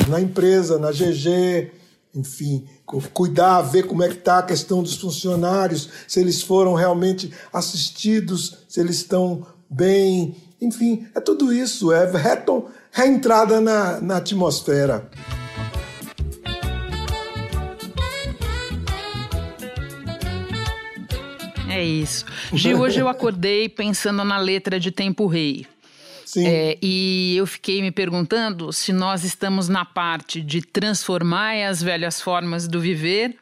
na 0.07 0.19
empresa, 0.19 0.77
na 0.77 0.91
GG, 0.91 1.71
enfim, 2.13 2.67
cuidar, 3.13 3.61
ver 3.61 3.83
como 3.83 4.03
é 4.03 4.09
que 4.09 4.15
está 4.15 4.39
a 4.39 4.43
questão 4.43 4.83
dos 4.83 4.95
funcionários, 4.95 5.89
se 6.07 6.19
eles 6.19 6.41
foram 6.41 6.73
realmente 6.73 7.31
assistidos, 7.53 8.57
se 8.67 8.79
eles 8.79 8.97
estão 8.97 9.45
bem, 9.69 10.35
enfim, 10.61 11.07
é 11.15 11.19
tudo 11.19 11.53
isso, 11.53 11.91
é 11.91 12.09
retom 12.11 12.69
reentrada 12.91 13.61
na, 13.61 14.01
na 14.01 14.17
atmosfera. 14.17 15.09
É 21.69 21.81
isso. 21.81 22.25
Gil, 22.53 22.79
hoje 22.79 22.99
eu 22.99 23.07
acordei 23.07 23.69
pensando 23.69 24.25
na 24.25 24.37
letra 24.37 24.77
de 24.77 24.91
Tempo 24.91 25.25
Rei. 25.25 25.65
Sim. 26.31 26.47
É, 26.47 26.77
e 26.81 27.35
eu 27.35 27.45
fiquei 27.45 27.81
me 27.81 27.91
perguntando 27.91 28.71
se 28.71 28.93
nós 28.93 29.25
estamos 29.25 29.67
na 29.67 29.83
parte 29.83 30.39
de 30.39 30.61
transformar 30.61 31.55
as 31.67 31.83
velhas 31.83 32.21
formas 32.21 32.69
do 32.69 32.79
viver 32.79 33.37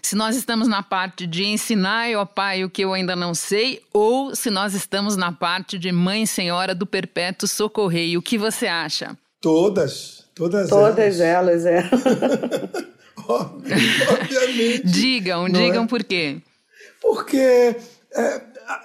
se 0.00 0.14
nós 0.14 0.36
estamos 0.36 0.68
na 0.68 0.82
parte 0.82 1.26
de 1.26 1.44
ensinar, 1.44 2.14
ó 2.16 2.26
Pai, 2.26 2.62
o 2.62 2.68
que 2.68 2.84
eu 2.84 2.92
ainda 2.92 3.16
não 3.16 3.34
sei, 3.34 3.82
ou 3.90 4.36
se 4.36 4.50
nós 4.50 4.74
estamos 4.74 5.16
na 5.16 5.32
parte 5.32 5.78
de 5.78 5.90
Mãe 5.90 6.26
Senhora 6.26 6.74
do 6.74 6.84
Perpétuo 6.84 7.48
Socorreio. 7.48 8.20
O 8.20 8.22
que 8.22 8.36
você 8.36 8.66
acha? 8.66 9.16
Todas, 9.40 10.26
todas, 10.34 10.68
todas 10.68 11.20
elas, 11.20 11.64
elas 11.64 11.86
é. 11.86 11.90
Obviamente. 13.26 14.86
digam, 14.86 15.48
digam 15.48 15.84
é? 15.84 15.86
por 15.86 16.04
quê. 16.04 16.36
Porque 17.00 17.74
é, 18.14 18.40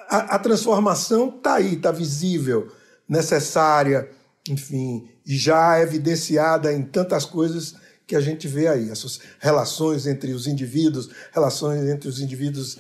a, 0.10 0.36
a 0.36 0.40
transformação 0.40 1.36
está 1.38 1.56
aí, 1.56 1.74
está 1.74 1.92
visível, 1.92 2.72
necessária, 3.10 4.08
enfim, 4.48 5.10
já 5.26 5.82
evidenciada 5.82 6.72
em 6.72 6.84
tantas 6.84 7.26
coisas 7.26 7.76
que 8.06 8.16
a 8.16 8.22
gente 8.22 8.48
vê 8.48 8.68
aí, 8.68 8.90
as 8.90 9.20
relações 9.40 10.08
entre 10.08 10.32
os 10.32 10.48
indivíduos, 10.48 11.10
relações 11.32 11.88
entre 11.90 12.08
os 12.08 12.20
indivíduos, 12.20 12.78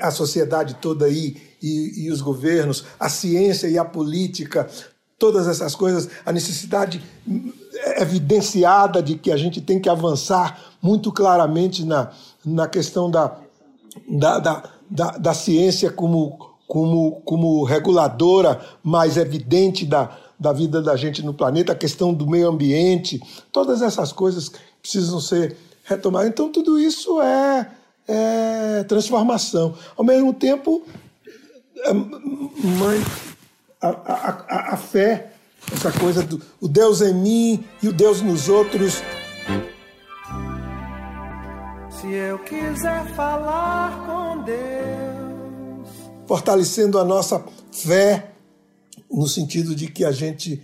a 0.00 0.10
sociedade 0.10 0.74
toda 0.80 1.06
aí 1.06 1.36
e, 1.62 2.04
e 2.04 2.10
os 2.10 2.20
governos, 2.20 2.84
a 2.98 3.08
ciência 3.08 3.68
e 3.68 3.78
a 3.78 3.84
política, 3.84 4.68
todas 5.18 5.46
essas 5.46 5.74
coisas, 5.74 6.08
a 6.24 6.32
necessidade 6.32 7.02
evidenciada 7.98 9.02
de 9.02 9.16
que 9.16 9.30
a 9.30 9.36
gente 9.36 9.60
tem 9.60 9.80
que 9.80 9.88
avançar 9.88 10.74
muito 10.80 11.12
claramente 11.12 11.84
na, 11.84 12.10
na 12.44 12.66
questão 12.66 13.10
da, 13.10 13.36
da, 14.08 14.38
da, 14.38 14.70
da, 14.90 15.10
da 15.12 15.34
ciência 15.34 15.90
como, 15.90 16.51
como, 16.72 17.20
como 17.20 17.64
reguladora 17.64 18.58
mais 18.82 19.18
evidente 19.18 19.84
da, 19.84 20.16
da 20.40 20.54
vida 20.54 20.80
da 20.80 20.96
gente 20.96 21.22
no 21.22 21.34
planeta, 21.34 21.72
a 21.72 21.76
questão 21.76 22.14
do 22.14 22.26
meio 22.26 22.48
ambiente, 22.48 23.20
todas 23.52 23.82
essas 23.82 24.10
coisas 24.10 24.50
precisam 24.80 25.20
ser 25.20 25.54
retomadas. 25.84 26.30
Então, 26.30 26.50
tudo 26.50 26.80
isso 26.80 27.20
é, 27.20 27.70
é 28.08 28.84
transformação. 28.84 29.74
Ao 29.94 30.02
mesmo 30.02 30.32
tempo, 30.32 30.82
é, 31.76 31.90
a, 33.78 33.88
a, 33.88 34.44
a, 34.48 34.72
a 34.72 34.76
fé, 34.78 35.30
essa 35.70 35.92
coisa 35.92 36.22
do 36.22 36.40
o 36.58 36.66
Deus 36.66 37.02
em 37.02 37.12
mim 37.12 37.64
e 37.82 37.88
o 37.88 37.92
Deus 37.92 38.22
nos 38.22 38.48
outros. 38.48 39.02
Se 41.90 42.10
eu 42.10 42.38
quiser 42.38 43.04
falar 43.14 44.06
com 44.06 44.42
Deus, 44.42 45.01
fortalecendo 46.32 46.98
a 46.98 47.04
nossa 47.04 47.44
fé 47.70 48.32
no 49.10 49.28
sentido 49.28 49.74
de 49.74 49.86
que 49.86 50.02
a 50.02 50.10
gente, 50.10 50.62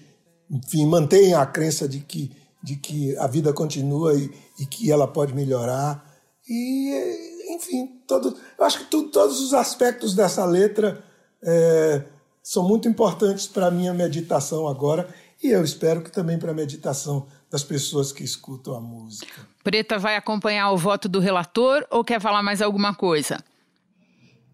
enfim, 0.50 0.86
mantenha 0.86 1.40
a 1.40 1.44
crença 1.44 1.86
de 1.86 2.00
que, 2.00 2.34
de 2.62 2.76
que 2.76 3.14
a 3.18 3.26
vida 3.26 3.52
continua 3.52 4.14
e, 4.14 4.30
e 4.58 4.64
que 4.64 4.90
ela 4.90 5.06
pode 5.06 5.34
melhorar. 5.34 6.02
E, 6.48 7.54
enfim, 7.54 8.00
todo, 8.06 8.34
eu 8.58 8.64
acho 8.64 8.78
que 8.78 8.84
tu, 8.86 9.10
todos 9.10 9.40
os 9.42 9.52
aspectos 9.52 10.14
dessa 10.14 10.42
letra 10.46 11.04
é, 11.44 12.02
são 12.42 12.66
muito 12.66 12.88
importantes 12.88 13.46
para 13.46 13.66
a 13.66 13.70
minha 13.70 13.92
meditação 13.92 14.66
agora 14.66 15.06
e 15.42 15.50
eu 15.50 15.62
espero 15.62 16.00
que 16.00 16.10
também 16.10 16.38
para 16.38 16.52
a 16.52 16.54
meditação 16.54 17.26
das 17.50 17.62
pessoas 17.62 18.10
que 18.10 18.24
escutam 18.24 18.74
a 18.74 18.80
música. 18.80 19.46
Preta 19.62 19.98
vai 19.98 20.16
acompanhar 20.16 20.72
o 20.72 20.78
voto 20.78 21.10
do 21.10 21.20
relator 21.20 21.86
ou 21.90 22.02
quer 22.02 22.22
falar 22.22 22.42
mais 22.42 22.62
alguma 22.62 22.94
coisa? 22.94 23.38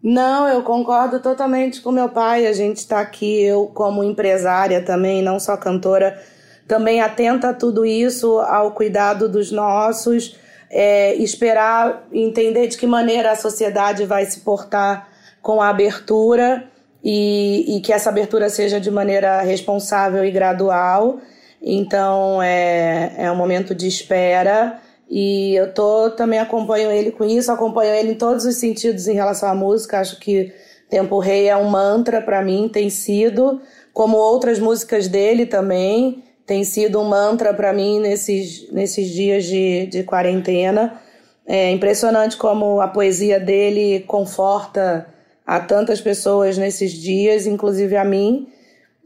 Não, 0.07 0.47
eu 0.47 0.61
concordo 0.61 1.19
totalmente 1.19 1.81
com 1.81 1.91
meu 1.91 2.07
pai. 2.07 2.45
A 2.45 2.53
gente 2.53 2.77
está 2.77 2.99
aqui, 2.99 3.41
eu 3.41 3.65
como 3.65 4.03
empresária 4.03 4.79
também, 4.79 5.23
não 5.23 5.39
só 5.39 5.57
cantora, 5.57 6.21
também 6.67 7.01
atenta 7.01 7.49
a 7.49 7.53
tudo 7.55 7.83
isso, 7.83 8.37
ao 8.41 8.73
cuidado 8.73 9.27
dos 9.27 9.51
nossos, 9.51 10.37
é, 10.69 11.15
esperar 11.15 12.07
entender 12.13 12.67
de 12.67 12.77
que 12.77 12.85
maneira 12.85 13.31
a 13.31 13.35
sociedade 13.35 14.05
vai 14.05 14.27
se 14.27 14.41
portar 14.41 15.09
com 15.41 15.59
a 15.59 15.69
abertura 15.69 16.65
e, 17.03 17.75
e 17.75 17.81
que 17.81 17.91
essa 17.91 18.11
abertura 18.11 18.47
seja 18.47 18.79
de 18.79 18.91
maneira 18.91 19.41
responsável 19.41 20.23
e 20.23 20.29
gradual. 20.29 21.19
Então 21.59 22.43
é, 22.43 23.11
é 23.17 23.31
um 23.31 23.35
momento 23.35 23.73
de 23.73 23.87
espera 23.87 24.79
e 25.09 25.55
eu 25.55 25.73
tô 25.73 26.09
também 26.11 26.39
acompanho 26.39 26.91
ele 26.91 27.11
com 27.11 27.23
isso, 27.23 27.51
acompanho 27.51 27.93
ele 27.93 28.11
em 28.11 28.15
todos 28.15 28.45
os 28.45 28.55
sentidos 28.55 29.07
em 29.07 29.13
relação 29.13 29.49
à 29.49 29.55
música. 29.55 29.99
Acho 29.99 30.19
que 30.19 30.51
Tempo 30.89 31.19
Rei 31.19 31.47
é 31.47 31.55
um 31.55 31.69
mantra 31.69 32.21
para 32.21 32.41
mim, 32.41 32.69
tem 32.71 32.89
sido, 32.89 33.61
como 33.93 34.17
outras 34.17 34.59
músicas 34.59 35.07
dele 35.07 35.45
também, 35.45 36.23
tem 36.45 36.63
sido 36.63 36.99
um 36.99 37.05
mantra 37.05 37.53
para 37.53 37.73
mim 37.73 37.99
nesses, 37.99 38.71
nesses 38.71 39.09
dias 39.09 39.45
de, 39.45 39.87
de 39.87 40.03
quarentena. 40.03 41.01
É 41.47 41.71
impressionante 41.71 42.37
como 42.37 42.81
a 42.81 42.87
poesia 42.87 43.39
dele 43.39 44.01
conforta 44.07 45.07
a 45.45 45.59
tantas 45.59 46.01
pessoas 46.01 46.57
nesses 46.57 46.91
dias, 46.91 47.45
inclusive 47.45 47.95
a 47.95 48.03
mim. 48.03 48.47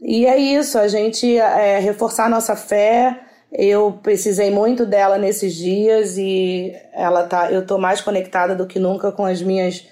E 0.00 0.26
é 0.26 0.36
isso, 0.38 0.78
a 0.78 0.88
gente 0.88 1.36
é, 1.36 1.78
reforçar 1.78 2.28
nossa 2.28 2.56
fé, 2.56 3.20
eu 3.52 3.98
precisei 4.02 4.50
muito 4.50 4.86
dela 4.86 5.18
nesses 5.18 5.54
dias 5.54 6.16
e 6.16 6.72
ela 6.92 7.24
tá, 7.24 7.50
eu 7.50 7.66
tô 7.66 7.78
mais 7.78 8.00
conectada 8.00 8.54
do 8.54 8.66
que 8.66 8.78
nunca 8.78 9.10
com 9.10 9.24
as 9.24 9.42
minhas 9.42 9.86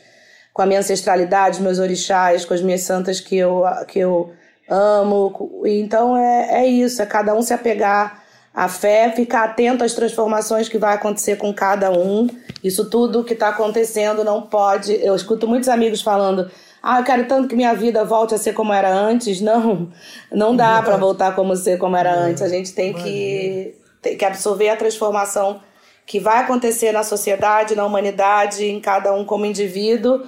com 0.52 0.62
a 0.62 0.66
minha 0.66 0.80
ancestralidade, 0.80 1.62
meus 1.62 1.78
orixás, 1.78 2.44
com 2.44 2.52
as 2.52 2.60
minhas 2.60 2.82
santas 2.82 3.20
que 3.20 3.36
eu 3.36 3.62
que 3.86 3.98
eu 3.98 4.32
amo. 4.68 5.62
Então 5.66 6.16
é, 6.16 6.62
é 6.62 6.66
isso, 6.66 7.00
é 7.02 7.06
cada 7.06 7.34
um 7.34 7.42
se 7.42 7.52
apegar 7.52 8.22
à 8.54 8.68
fé, 8.68 9.12
ficar 9.14 9.44
atento 9.44 9.84
às 9.84 9.92
transformações 9.92 10.68
que 10.68 10.78
vai 10.78 10.94
acontecer 10.94 11.36
com 11.36 11.52
cada 11.54 11.90
um. 11.90 12.28
Isso 12.62 12.88
tudo 12.90 13.24
que 13.24 13.34
está 13.34 13.48
acontecendo 13.50 14.24
não 14.24 14.42
pode. 14.42 14.92
Eu 14.94 15.14
escuto 15.14 15.46
muitos 15.46 15.68
amigos 15.68 16.02
falando 16.02 16.50
ah, 16.82 17.00
eu 17.00 17.04
quero 17.04 17.26
tanto 17.26 17.48
que 17.48 17.56
minha 17.56 17.74
vida 17.74 18.04
volte 18.04 18.34
a 18.34 18.38
ser 18.38 18.52
como 18.52 18.72
era 18.72 18.92
antes. 18.92 19.40
Não, 19.40 19.88
não 20.32 20.54
dá 20.54 20.80
para 20.82 20.96
voltar 20.96 21.34
como 21.34 21.56
ser 21.56 21.78
como 21.78 21.96
era 21.96 22.14
antes. 22.14 22.42
A 22.42 22.48
gente 22.48 22.72
tem 22.72 22.92
que, 22.92 23.74
tem 24.00 24.16
que 24.16 24.24
absorver 24.24 24.68
a 24.68 24.76
transformação 24.76 25.60
que 26.06 26.18
vai 26.18 26.38
acontecer 26.38 26.90
na 26.92 27.02
sociedade, 27.02 27.74
na 27.74 27.84
humanidade, 27.84 28.64
em 28.64 28.80
cada 28.80 29.12
um 29.12 29.24
como 29.24 29.44
indivíduo, 29.44 30.22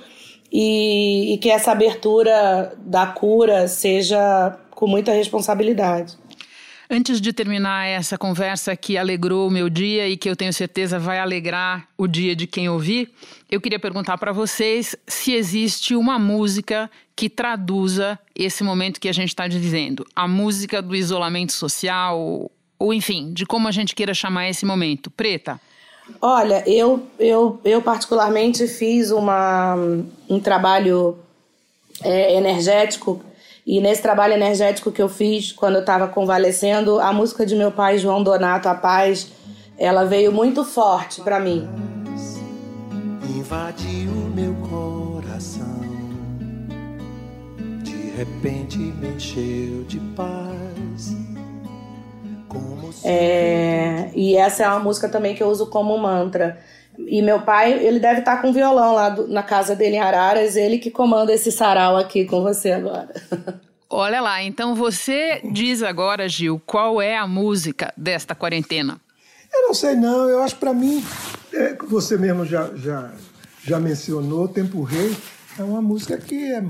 e, 0.52 1.32
e 1.32 1.38
que 1.38 1.50
essa 1.50 1.72
abertura 1.72 2.74
da 2.78 3.06
cura 3.06 3.66
seja 3.66 4.58
com 4.72 4.86
muita 4.86 5.12
responsabilidade. 5.12 6.18
Antes 6.92 7.20
de 7.20 7.32
terminar 7.32 7.86
essa 7.86 8.18
conversa 8.18 8.74
que 8.74 8.98
alegrou 8.98 9.46
o 9.46 9.50
meu 9.50 9.70
dia 9.70 10.08
e 10.08 10.16
que 10.16 10.28
eu 10.28 10.34
tenho 10.34 10.52
certeza 10.52 10.98
vai 10.98 11.20
alegrar 11.20 11.86
o 11.96 12.08
dia 12.08 12.34
de 12.34 12.48
quem 12.48 12.68
ouvir, 12.68 13.12
eu 13.48 13.60
queria 13.60 13.78
perguntar 13.78 14.18
para 14.18 14.32
vocês 14.32 14.96
se 15.06 15.32
existe 15.32 15.94
uma 15.94 16.18
música 16.18 16.90
que 17.14 17.30
traduza 17.30 18.18
esse 18.34 18.64
momento 18.64 18.98
que 18.98 19.08
a 19.08 19.12
gente 19.12 19.28
está 19.28 19.46
vivendo. 19.46 20.04
A 20.16 20.26
música 20.26 20.82
do 20.82 20.96
isolamento 20.96 21.52
social, 21.52 22.50
ou 22.76 22.92
enfim, 22.92 23.32
de 23.32 23.46
como 23.46 23.68
a 23.68 23.70
gente 23.70 23.94
queira 23.94 24.12
chamar 24.12 24.48
esse 24.48 24.66
momento. 24.66 25.12
Preta. 25.12 25.60
Olha, 26.20 26.68
eu, 26.68 27.06
eu, 27.20 27.60
eu 27.64 27.80
particularmente 27.80 28.66
fiz 28.66 29.12
uma, 29.12 29.76
um 30.28 30.40
trabalho 30.40 31.16
é, 32.02 32.34
energético 32.34 33.22
e 33.70 33.80
nesse 33.80 34.02
trabalho 34.02 34.34
energético 34.34 34.90
que 34.90 35.00
eu 35.00 35.08
fiz 35.08 35.52
quando 35.52 35.76
eu 35.76 35.80
estava 35.82 36.08
convalescendo, 36.08 36.98
a 36.98 37.12
música 37.12 37.46
de 37.46 37.54
meu 37.54 37.70
pai 37.70 37.98
João 37.98 38.20
Donato, 38.20 38.68
A 38.68 38.74
Paz, 38.74 39.30
ela 39.78 40.04
veio 40.04 40.32
muito 40.32 40.64
forte 40.64 41.20
para 41.20 41.38
mim. 41.38 41.68
Invadiu 43.28 44.10
meu 44.34 44.52
coração, 44.68 45.82
de 47.84 48.10
repente 48.16 48.76
me 48.76 49.10
encheu 49.10 49.84
de 49.84 50.00
paz. 50.16 51.14
É, 53.04 54.10
e 54.16 54.36
essa 54.36 54.64
é 54.64 54.68
uma 54.68 54.80
música 54.80 55.08
também 55.08 55.36
que 55.36 55.44
eu 55.44 55.48
uso 55.48 55.66
como 55.66 55.96
mantra. 55.96 56.58
E 57.08 57.22
meu 57.22 57.42
pai, 57.42 57.72
ele 57.72 57.98
deve 57.98 58.20
estar 58.20 58.40
com 58.40 58.52
violão 58.52 58.94
lá 58.94 59.08
do, 59.10 59.28
na 59.28 59.42
casa 59.42 59.74
dele 59.74 59.96
em 59.96 60.00
Araras, 60.00 60.56
ele 60.56 60.78
que 60.78 60.90
comanda 60.90 61.32
esse 61.32 61.50
sarau 61.50 61.96
aqui 61.96 62.24
com 62.24 62.42
você 62.42 62.72
agora. 62.72 63.08
Olha 63.92 64.20
lá, 64.20 64.40
então 64.42 64.74
você 64.74 65.40
diz 65.52 65.82
agora, 65.82 66.28
Gil, 66.28 66.62
qual 66.64 67.02
é 67.02 67.16
a 67.16 67.26
música 67.26 67.92
desta 67.96 68.36
quarentena? 68.36 69.00
Eu 69.52 69.66
não 69.66 69.74
sei 69.74 69.96
não, 69.96 70.28
eu 70.28 70.40
acho 70.42 70.54
para 70.56 70.72
mim, 70.72 71.04
é, 71.52 71.74
você 71.88 72.16
mesmo 72.16 72.44
já, 72.44 72.70
já, 72.76 73.10
já 73.64 73.80
mencionou, 73.80 74.46
Tempo 74.46 74.82
Rei 74.82 75.16
é 75.58 75.64
uma 75.64 75.82
música 75.82 76.16
que 76.16 76.36
está 76.36 76.58
é, 76.58 76.62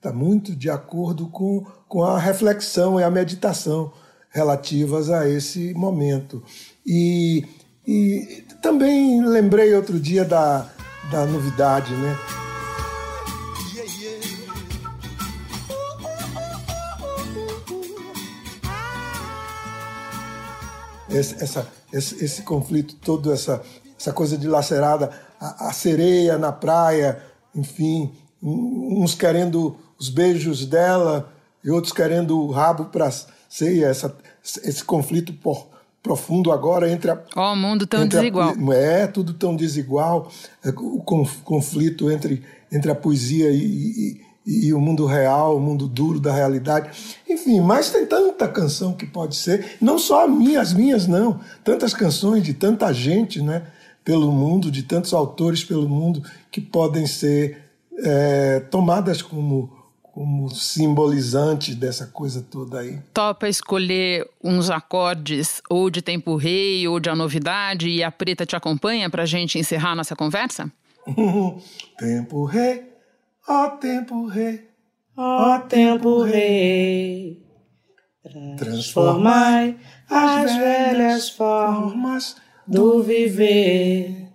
tá 0.00 0.12
muito 0.12 0.56
de 0.56 0.70
acordo 0.70 1.28
com, 1.28 1.66
com 1.86 2.02
a 2.02 2.18
reflexão 2.18 2.98
e 2.98 3.02
a 3.02 3.10
meditação 3.10 3.92
relativas 4.30 5.10
a 5.10 5.28
esse 5.28 5.74
momento. 5.74 6.42
E, 6.86 7.44
e 7.86 8.44
também 8.60 9.24
lembrei 9.24 9.74
outro 9.74 9.98
dia 9.98 10.24
da, 10.24 10.68
da 11.10 11.26
novidade, 11.26 11.92
né? 11.94 12.16
Esse, 21.10 21.42
essa, 21.42 21.66
esse, 21.92 22.24
esse, 22.24 22.42
conflito 22.42 22.94
todo, 22.94 23.32
essa, 23.32 23.60
essa 23.98 24.12
coisa 24.12 24.38
dilacerada, 24.38 25.10
a, 25.40 25.68
a 25.68 25.72
sereia 25.72 26.38
na 26.38 26.52
praia, 26.52 27.20
enfim, 27.52 28.12
uns 28.40 29.14
querendo 29.14 29.76
os 29.98 30.08
beijos 30.08 30.64
dela 30.64 31.32
e 31.64 31.70
outros 31.70 31.92
querendo 31.92 32.40
o 32.40 32.52
rabo 32.52 32.86
para 32.86 33.10
ceia, 33.48 33.86
essa, 33.86 34.16
esse 34.62 34.84
conflito 34.84 35.32
por, 35.32 35.66
profundo 36.02 36.50
agora 36.50 36.90
entre 36.90 37.10
a. 37.10 37.18
Ó, 37.36 37.52
oh, 37.52 37.56
mundo 37.56 37.86
tão 37.86 38.06
desigual. 38.06 38.54
A, 38.70 38.74
é, 38.74 39.06
tudo 39.06 39.34
tão 39.34 39.54
desigual. 39.54 40.30
É, 40.64 40.70
o 40.70 41.02
conflito 41.44 42.10
entre, 42.10 42.42
entre 42.72 42.90
a 42.90 42.94
poesia 42.94 43.50
e, 43.50 44.20
e, 44.46 44.66
e, 44.66 44.74
o 44.74 44.80
mundo 44.80 45.06
real, 45.06 45.56
o 45.56 45.60
mundo 45.60 45.86
duro 45.86 46.18
da 46.18 46.32
realidade. 46.32 46.90
Enfim, 47.28 47.60
mas 47.60 47.90
tem 47.90 48.06
tanta 48.06 48.48
canção 48.48 48.92
que 48.92 49.06
pode 49.06 49.36
ser, 49.36 49.76
não 49.80 49.98
só 49.98 50.26
minha, 50.26 50.60
as 50.60 50.72
minhas, 50.72 51.06
não. 51.06 51.40
Tantas 51.62 51.94
canções 51.94 52.42
de 52.42 52.54
tanta 52.54 52.92
gente, 52.92 53.42
né? 53.42 53.66
Pelo 54.02 54.32
mundo, 54.32 54.70
de 54.70 54.82
tantos 54.82 55.12
autores 55.12 55.62
pelo 55.62 55.88
mundo, 55.88 56.22
que 56.50 56.60
podem 56.60 57.06
ser 57.06 57.70
é, 57.98 58.60
tomadas 58.60 59.20
como 59.20 59.79
como 60.12 60.48
simbolizante 60.50 61.74
dessa 61.74 62.06
coisa 62.06 62.42
toda 62.42 62.80
aí. 62.80 62.98
Topa 63.14 63.48
escolher 63.48 64.28
uns 64.42 64.70
acordes 64.70 65.62
ou 65.68 65.88
de 65.88 66.02
tempo 66.02 66.36
rei 66.36 66.86
ou 66.88 66.98
de 66.98 67.08
a 67.08 67.14
novidade 67.14 67.88
e 67.88 68.02
a 68.02 68.10
preta 68.10 68.44
te 68.44 68.56
acompanha 68.56 69.08
para 69.08 69.22
a 69.22 69.26
gente 69.26 69.58
encerrar 69.58 69.94
nossa 69.94 70.16
conversa? 70.16 70.70
tempo 71.98 72.44
rei, 72.44 72.84
ó 73.48 73.68
tempo 73.68 74.26
rei, 74.26 74.68
ó 75.16 75.58
tempo 75.60 76.22
rei. 76.22 77.42
Transformai 78.58 79.78
as 80.08 80.56
velhas 80.56 81.30
formas 81.30 82.36
do 82.66 83.02
viver. 83.02 84.28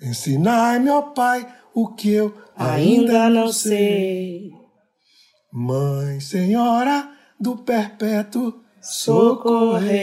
Ensinai-me, 0.00 0.90
ó 0.90 1.02
Pai, 1.02 1.46
o 1.80 1.86
que 1.94 2.12
eu 2.12 2.34
ainda 2.56 3.30
não 3.30 3.52
sei. 3.52 4.50
Mãe 5.52 6.18
Senhora 6.18 7.08
do 7.38 7.56
Perpétuo 7.56 8.52
Socorrer. 8.80 9.96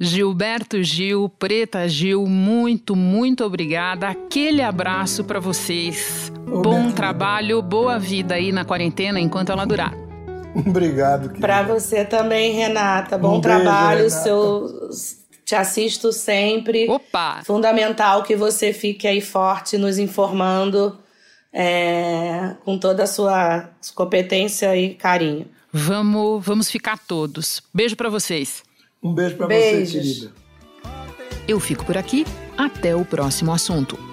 Gilberto 0.00 0.82
Gil, 0.82 1.28
Preta 1.28 1.86
Gil, 1.86 2.26
muito, 2.26 2.96
muito 2.96 3.44
obrigada. 3.44 4.08
Aquele 4.08 4.62
abraço 4.62 5.22
para 5.24 5.38
vocês. 5.38 6.32
Bom 6.46 6.90
trabalho, 6.90 7.60
boa 7.60 7.98
vida 7.98 8.34
aí 8.34 8.50
na 8.50 8.64
quarentena 8.64 9.20
enquanto 9.20 9.52
ela 9.52 9.66
durar. 9.66 9.92
Obrigado. 10.56 11.38
Para 11.38 11.62
você 11.62 12.04
também, 12.04 12.52
Renata. 12.52 13.16
Bom 13.16 13.38
um 13.38 13.40
trabalho, 13.40 14.00
beijo, 14.00 14.16
Renata. 14.16 14.22
seus 14.22 15.21
te 15.52 15.56
assisto 15.56 16.12
sempre. 16.12 16.88
Opa! 16.88 17.42
Fundamental 17.44 18.22
que 18.22 18.34
você 18.34 18.72
fique 18.72 19.06
aí 19.06 19.20
forte, 19.20 19.76
nos 19.76 19.98
informando 19.98 20.98
é, 21.52 22.56
com 22.64 22.78
toda 22.78 23.02
a 23.02 23.06
sua 23.06 23.70
competência 23.94 24.74
e 24.74 24.94
carinho. 24.94 25.46
Vamos, 25.70 26.44
vamos 26.44 26.70
ficar 26.70 26.98
todos. 26.98 27.62
Beijo 27.72 27.96
para 27.96 28.08
vocês. 28.08 28.62
Um 29.02 29.12
beijo 29.12 29.36
para 29.36 29.46
você, 29.46 29.86
querida. 29.86 30.32
Eu 31.46 31.60
fico 31.60 31.84
por 31.84 31.98
aqui. 31.98 32.24
Até 32.56 32.96
o 32.96 33.04
próximo 33.04 33.52
assunto. 33.52 34.11